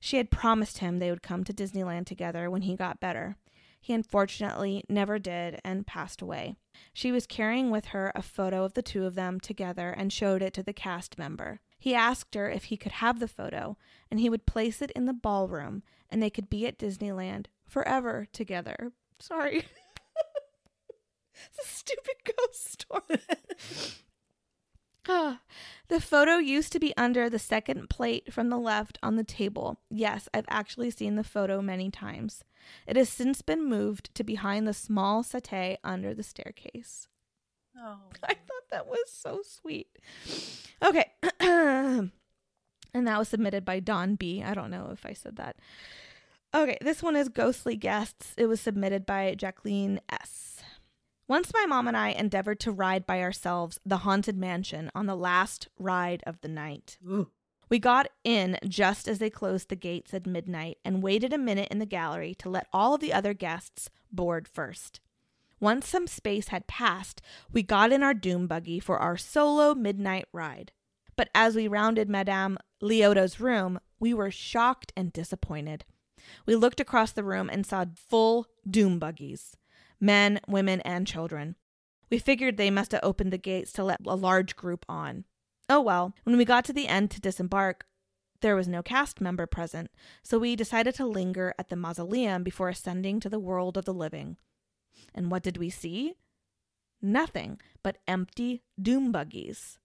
[0.00, 3.36] She had promised him they would come to Disneyland together when he got better.
[3.80, 6.56] He unfortunately never did and passed away.
[6.92, 10.42] She was carrying with her a photo of the two of them together and showed
[10.42, 11.60] it to the cast member.
[11.78, 13.76] He asked her if he could have the photo,
[14.10, 18.26] and he would place it in the ballroom, and they could be at Disneyland forever
[18.32, 18.92] together.
[19.18, 19.58] Sorry.
[21.46, 23.20] it's a stupid ghost story.
[25.10, 25.40] Ah,
[25.88, 29.80] the photo used to be under the second plate from the left on the table.
[29.88, 32.44] Yes, I've actually seen the photo many times.
[32.86, 37.08] It has since been moved to behind the small settee under the staircase.
[37.76, 37.98] Oh.
[38.22, 39.88] I thought that was so sweet.
[40.82, 41.12] Okay.
[41.40, 42.10] and
[42.92, 44.42] that was submitted by Don B.
[44.42, 45.56] I don't know if I said that.
[46.54, 48.34] Okay, this one is Ghostly Guests.
[48.38, 50.62] It was submitted by Jacqueline S.
[51.28, 55.16] Once my mom and I endeavored to ride by ourselves the Haunted Mansion on the
[55.16, 56.96] last ride of the night.
[57.06, 57.30] Ooh.
[57.68, 61.68] We got in just as they closed the gates at midnight and waited a minute
[61.70, 65.00] in the gallery to let all of the other guests board first.
[65.60, 67.20] Once some space had passed,
[67.52, 70.72] we got in our doom buggy for our solo midnight ride.
[71.16, 75.84] But as we rounded Madame Leota's room, we were shocked and disappointed.
[76.46, 79.56] We looked across the room and saw full doom buggies
[80.00, 81.56] men, women, and children.
[82.08, 85.24] We figured they must have opened the gates to let a large group on.
[85.68, 87.86] Oh well, when we got to the end to disembark,
[88.40, 89.90] there was no cast member present,
[90.22, 93.92] so we decided to linger at the mausoleum before ascending to the world of the
[93.94, 94.36] living.
[95.14, 96.14] And what did we see?
[97.02, 99.78] Nothing but empty doom buggies.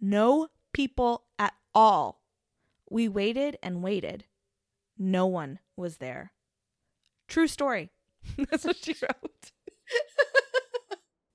[0.00, 2.22] No people at all.
[2.90, 4.24] We waited and waited.
[4.96, 6.32] No one was there.
[7.26, 7.90] True story.
[8.50, 9.52] That's what she wrote.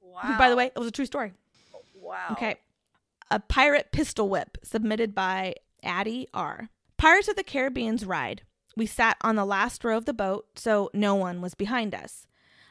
[0.01, 0.37] Wow.
[0.37, 1.33] By the way, it was a true story.
[1.95, 2.29] wow.
[2.31, 2.57] Okay.
[3.33, 6.69] A pirate pistol whip submitted by Addie R.
[6.97, 8.43] Pirates of the Caribbean's ride.
[8.77, 12.27] We sat on the last row of the boat, so no one was behind us.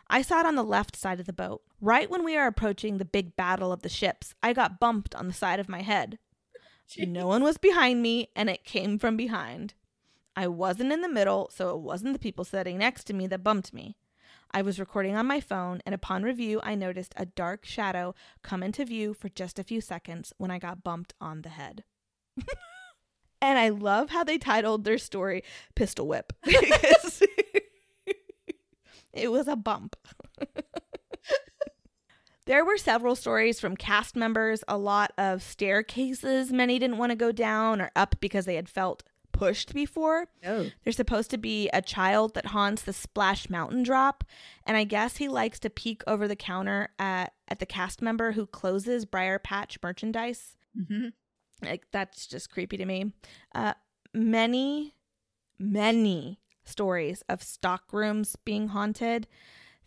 [0.06, 1.62] I sat on the left side of the boat.
[1.80, 5.26] Right when we are approaching the big battle of the ships, I got bumped on
[5.26, 6.20] the side of my head.
[6.96, 9.74] No one was behind me, and it came from behind.
[10.36, 13.42] I wasn't in the middle, so it wasn't the people sitting next to me that
[13.42, 13.96] bumped me.
[14.54, 18.62] I was recording on my phone, and upon review, I noticed a dark shadow come
[18.62, 21.84] into view for just a few seconds when I got bumped on the head.
[23.40, 25.42] and I love how they titled their story
[25.74, 26.32] Pistol Whip.
[26.44, 27.22] Because
[29.12, 29.96] It was a bump.
[32.46, 37.16] there were several stories from cast members, a lot of staircases many didn't want to
[37.16, 39.02] go down or up because they had felt
[39.42, 40.28] pushed before.
[40.46, 40.70] Oh.
[40.82, 44.22] There's supposed to be a child that haunts the Splash Mountain drop,
[44.66, 48.32] and I guess he likes to peek over the counter at, at the cast member
[48.32, 50.56] who closes Briar Patch merchandise.
[50.78, 51.08] Mm-hmm.
[51.62, 53.12] Like that's just creepy to me.
[53.54, 53.74] Uh,
[54.14, 54.94] many,
[55.58, 59.26] many stories of stock rooms being haunted.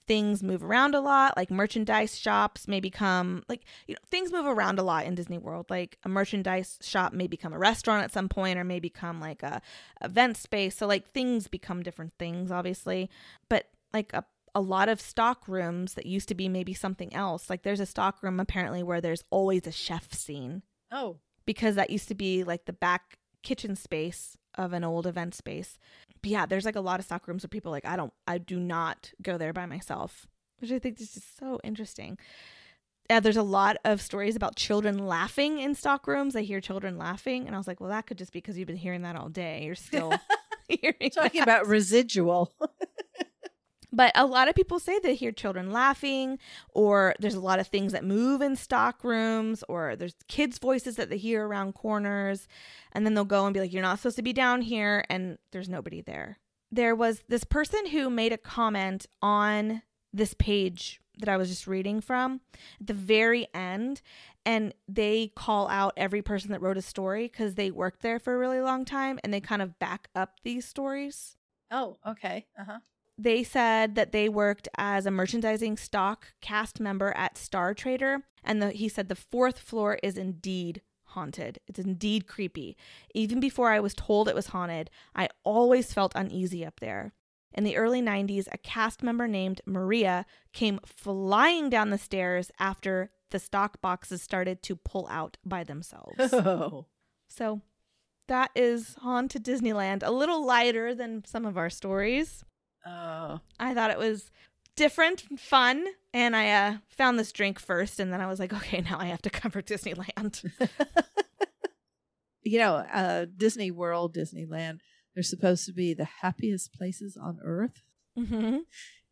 [0.08, 4.46] Things move around a lot, like merchandise shops may become like you know things move
[4.46, 5.66] around a lot in Disney World.
[5.70, 9.42] Like a merchandise shop may become a restaurant at some point, or may become like
[9.42, 9.62] a
[10.02, 10.78] event space.
[10.78, 13.10] So like things become different things, obviously.
[13.50, 14.24] But like a
[14.54, 17.50] a lot of stock rooms that used to be maybe something else.
[17.50, 20.62] Like there's a stock room apparently where there's always a chef scene
[20.92, 21.18] Oh.
[21.46, 25.78] because that used to be like the back kitchen space of an old event space.
[26.22, 28.38] But yeah, there's like a lot of stock rooms where people like I don't I
[28.38, 30.28] do not go there by myself,
[30.60, 32.18] which I think is just so interesting.
[33.08, 36.36] Uh, there's a lot of stories about children laughing in stock rooms.
[36.36, 38.66] I hear children laughing, and I was like, well, that could just be because you've
[38.68, 39.64] been hearing that all day.
[39.66, 40.12] You're still
[40.68, 41.44] hearing Talking that.
[41.44, 42.52] about residual.
[43.92, 46.40] But a lot of people say they hear children laughing,
[46.74, 50.96] or there's a lot of things that move in stock rooms, or there's kids' voices
[50.96, 52.48] that they hear around corners.
[52.92, 55.06] And then they'll go and be like, You're not supposed to be down here.
[55.10, 56.40] And there's nobody there.
[56.72, 59.82] There was this person who made a comment on
[60.12, 62.42] this page that I was just reading from
[62.82, 64.02] at the very end.
[64.46, 68.36] And they call out every person that wrote a story because they worked there for
[68.36, 71.36] a really long time and they kind of back up these stories
[71.72, 72.46] oh, okay.
[72.58, 72.80] Uh huh.
[73.18, 78.62] They said that they worked as a merchandising stock cast member at Star Trader, and
[78.62, 81.60] the, he said the fourth floor is indeed haunted.
[81.68, 82.76] It's indeed creepy.
[83.14, 87.14] Even before I was told it was haunted, I always felt uneasy up there.
[87.54, 93.12] In the early 90s, a cast member named Maria came flying down the stairs after
[93.32, 96.16] the stock boxes started to pull out by themselves.
[96.34, 96.86] Oh.
[97.30, 97.62] so
[98.28, 102.44] that is Haunted Disneyland, a little lighter than some of our stories.
[102.86, 103.40] Oh.
[103.60, 104.30] I thought it was
[104.76, 108.54] different, and fun, and I uh, found this drink first, and then I was like,
[108.54, 110.44] okay, now I have to cover Disneyland.
[112.44, 114.80] you know, uh, Disney World, Disneyland,
[115.14, 117.82] they're supposed to be the happiest places on earth.
[118.18, 118.58] hmm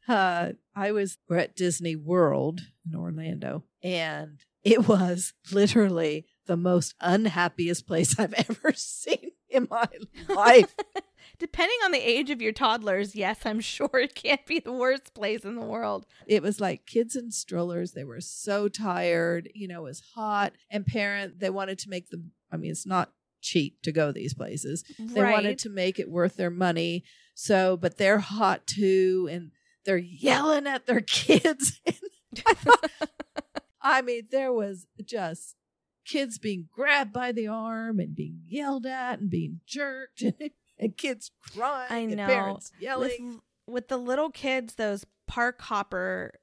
[0.08, 6.94] Uh, I was we're at Disney World in Orlando, and it was literally the most
[7.00, 9.88] unhappiest place I've ever seen in my
[10.28, 10.76] life.
[11.40, 15.14] Depending on the age of your toddlers, yes, I'm sure it can't be the worst
[15.14, 16.06] place in the world.
[16.28, 17.92] it was like kids in strollers.
[17.92, 19.50] They were so tired.
[19.54, 22.32] You know, it was hot, and parent they wanted to make them.
[22.52, 23.12] I mean, it's not
[23.42, 24.84] cheap to go these places.
[24.98, 25.34] They right.
[25.34, 27.04] wanted to make it worth their money.
[27.36, 29.52] So, but they're hot too, and
[29.86, 31.82] they're yelling at their kids.
[32.46, 32.92] I, thought-
[33.82, 35.56] I mean, there was just
[36.06, 40.34] kids being grabbed by the arm and being yelled at and being jerked, and,
[40.80, 41.88] and kids crying.
[41.90, 42.28] I and know.
[42.28, 43.42] parents with, yelling.
[43.68, 46.34] with the little kids, those park hopper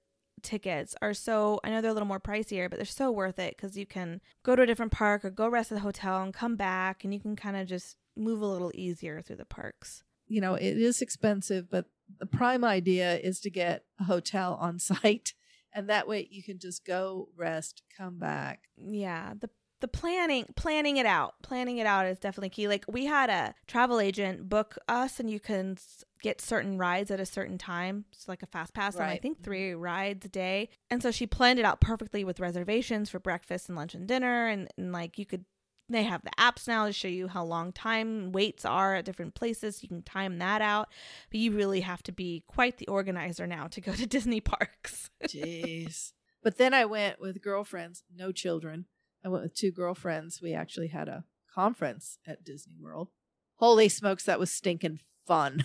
[0.43, 3.57] tickets are so I know they're a little more pricier, but they're so worth it
[3.57, 6.33] because you can go to a different park or go rest at the hotel and
[6.33, 10.03] come back, and you can kind of just move a little easier through the parks.
[10.27, 11.87] you know, it is expensive, but
[12.19, 15.35] the prime idea is to get a hotel on site.
[15.73, 18.63] And that way you can just go rest, come back.
[18.77, 19.51] Yeah, the
[19.81, 22.69] the planning planning it out planning it out is definitely key.
[22.69, 25.77] Like we had a travel agent book us and you can
[26.23, 29.37] get certain rides at a certain time it's like a fast pass on i think
[29.37, 29.45] mm-hmm.
[29.45, 30.69] three rides a day.
[30.91, 34.49] And so she planned it out perfectly with reservations for breakfast and lunch and dinner.
[34.49, 35.45] And, and like you could
[35.91, 39.35] they have the apps now to show you how long time waits are at different
[39.35, 39.83] places.
[39.83, 40.89] You can time that out.
[41.31, 45.11] But you really have to be quite the organizer now to go to disney parks.
[45.25, 46.13] Jeez.
[46.43, 48.87] but then I went with girlfriends, no children.
[49.25, 50.41] I went with two girlfriends.
[50.43, 51.25] We actually had a
[51.55, 53.09] conference at Disney World.
[53.57, 55.65] Holy smokes, that was stinking fun.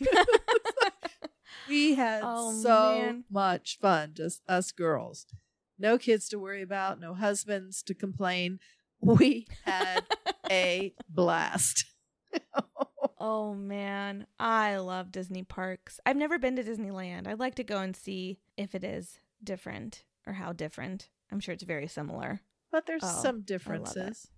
[1.68, 3.24] we had Oh, so man.
[3.30, 5.26] much fun, just us girls.
[5.78, 8.58] No kids to worry about, no husbands to complain.
[9.00, 10.04] We had
[10.50, 11.84] a blast.
[13.22, 16.00] Oh man, I love Disney parks.
[16.06, 17.26] I've never been to Disneyland.
[17.28, 21.10] I'd like to go and see if it is different or how different.
[21.30, 22.40] I'm sure it's very similar.
[22.72, 24.28] But there's Oh, some differences.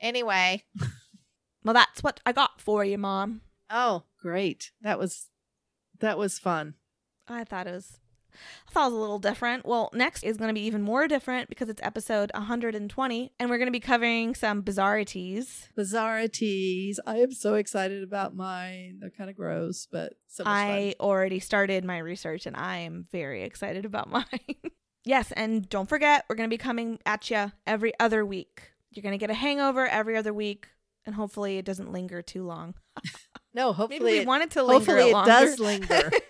[0.00, 0.64] Anyway,
[1.64, 3.42] Well, that's what I got for you, Mom.
[3.70, 4.72] oh, great.
[4.80, 5.28] That was
[6.00, 6.74] that was fun.
[7.28, 7.98] I thought it was
[8.68, 9.64] I thought it was a little different.
[9.66, 13.58] Well, next is going to be even more different because it's episode 120, and we're
[13.58, 15.68] going to be covering some bizarrities.
[15.78, 16.96] Bizarrities.
[17.06, 18.98] I am so excited about mine.
[19.00, 23.04] They're kind of gross, but so much I already started my research, and I am
[23.12, 24.24] very excited about mine.
[25.04, 28.72] Yes, and don't forget, we're going to be coming at you every other week.
[28.90, 30.68] You're going to get a hangover every other week,
[31.06, 32.74] and hopefully it doesn't linger too long.
[33.54, 35.30] No, Maybe hopefully we it, want it to linger hopefully it longer.
[35.30, 36.10] does linger.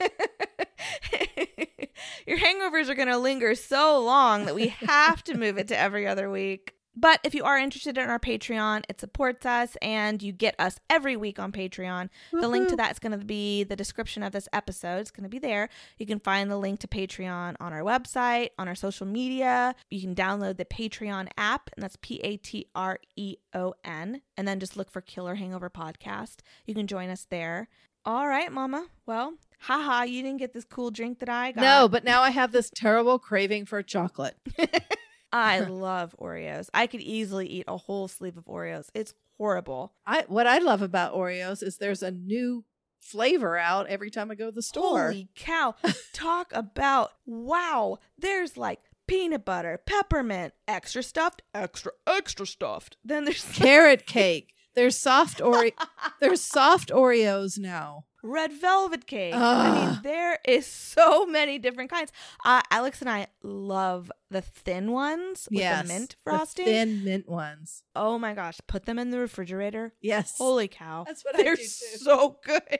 [2.26, 5.78] Your hangovers are going to linger so long that we have to move it to
[5.78, 6.74] every other week.
[6.94, 10.78] But if you are interested in our Patreon, it supports us and you get us
[10.90, 12.10] every week on Patreon.
[12.32, 14.98] The link to that is going to be the description of this episode.
[14.98, 15.70] It's going to be there.
[15.98, 19.74] You can find the link to Patreon on our website, on our social media.
[19.90, 24.20] You can download the Patreon app, and that's P A T R E O N.
[24.36, 26.36] And then just look for Killer Hangover Podcast.
[26.66, 27.68] You can join us there.
[28.04, 28.88] All right, Mama.
[29.06, 31.60] Well, haha, you didn't get this cool drink that I got.
[31.62, 34.36] No, but now I have this terrible craving for chocolate.
[35.32, 36.68] I love Oreos.
[36.74, 38.88] I could easily eat a whole sleeve of Oreos.
[38.94, 39.94] It's horrible.
[40.06, 42.64] I what I love about Oreos is there's a new
[43.00, 45.06] flavor out every time I go to the store.
[45.06, 45.74] Holy cow.
[46.12, 47.98] Talk about wow.
[48.18, 52.96] There's like peanut butter, peppermint, extra stuffed, extra, extra stuffed.
[53.04, 54.54] Then there's Carrot cake.
[54.74, 55.72] There's soft Oreo.
[56.20, 58.04] there's soft Oreos now.
[58.22, 59.34] Red velvet cake.
[59.34, 62.12] I mean, there is so many different kinds.
[62.44, 66.64] Uh, Alex and I love the thin ones with yes, the mint the frosting.
[66.66, 67.82] thin mint ones.
[67.96, 68.58] oh my gosh.
[68.66, 69.94] Put them in the refrigerator.
[70.00, 71.04] Yes, Holy cow.
[71.06, 71.68] that's what I They're do too.
[71.68, 72.78] so good.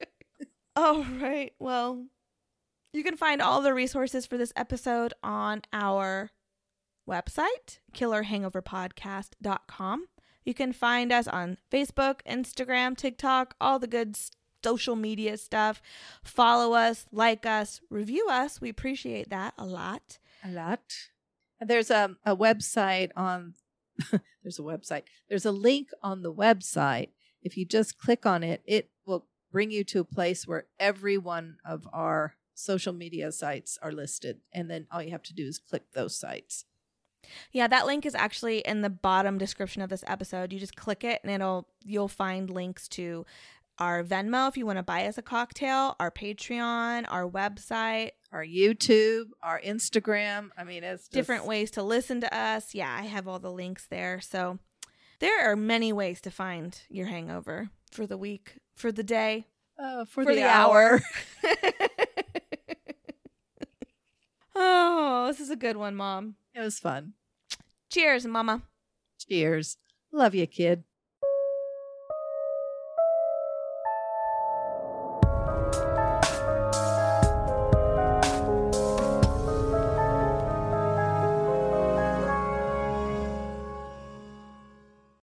[0.76, 1.52] All right.
[1.58, 2.06] Well,
[2.92, 6.30] you can find all the resources for this episode on our
[7.08, 10.06] website, killerhangoverpodcast.com.
[10.44, 14.30] You can find us on Facebook, Instagram, TikTok, all the good s-
[14.64, 15.80] social media stuff.
[16.22, 18.60] Follow us, like us, review us.
[18.60, 20.18] We appreciate that a lot.
[20.42, 20.94] a lot.
[21.60, 23.54] There's a, a website on
[24.42, 25.02] there's a website.
[25.28, 27.10] There's a link on the website.
[27.42, 31.16] If you just click on it, it will bring you to a place where every
[31.16, 34.40] one of our social media sites are listed.
[34.52, 36.64] And then all you have to do is click those sites.
[37.52, 40.52] Yeah, that link is actually in the bottom description of this episode.
[40.52, 43.24] You just click it and it'll you'll find links to
[43.78, 48.44] our Venmo if you want to buy us a cocktail, our Patreon, our website, Our
[48.44, 50.50] YouTube, our Instagram.
[50.56, 52.74] I mean, it's just, different ways to listen to us.
[52.74, 54.20] Yeah, I have all the links there.
[54.20, 54.58] So
[55.20, 59.46] there are many ways to find your hangover for the week, for the day,
[59.78, 61.00] uh, for, for the, the hour.
[64.54, 66.36] oh, this is a good one, Mom.
[66.54, 67.14] It was fun.
[67.90, 68.62] Cheers, Mama.
[69.18, 69.76] Cheers.
[70.12, 70.84] Love you, kid.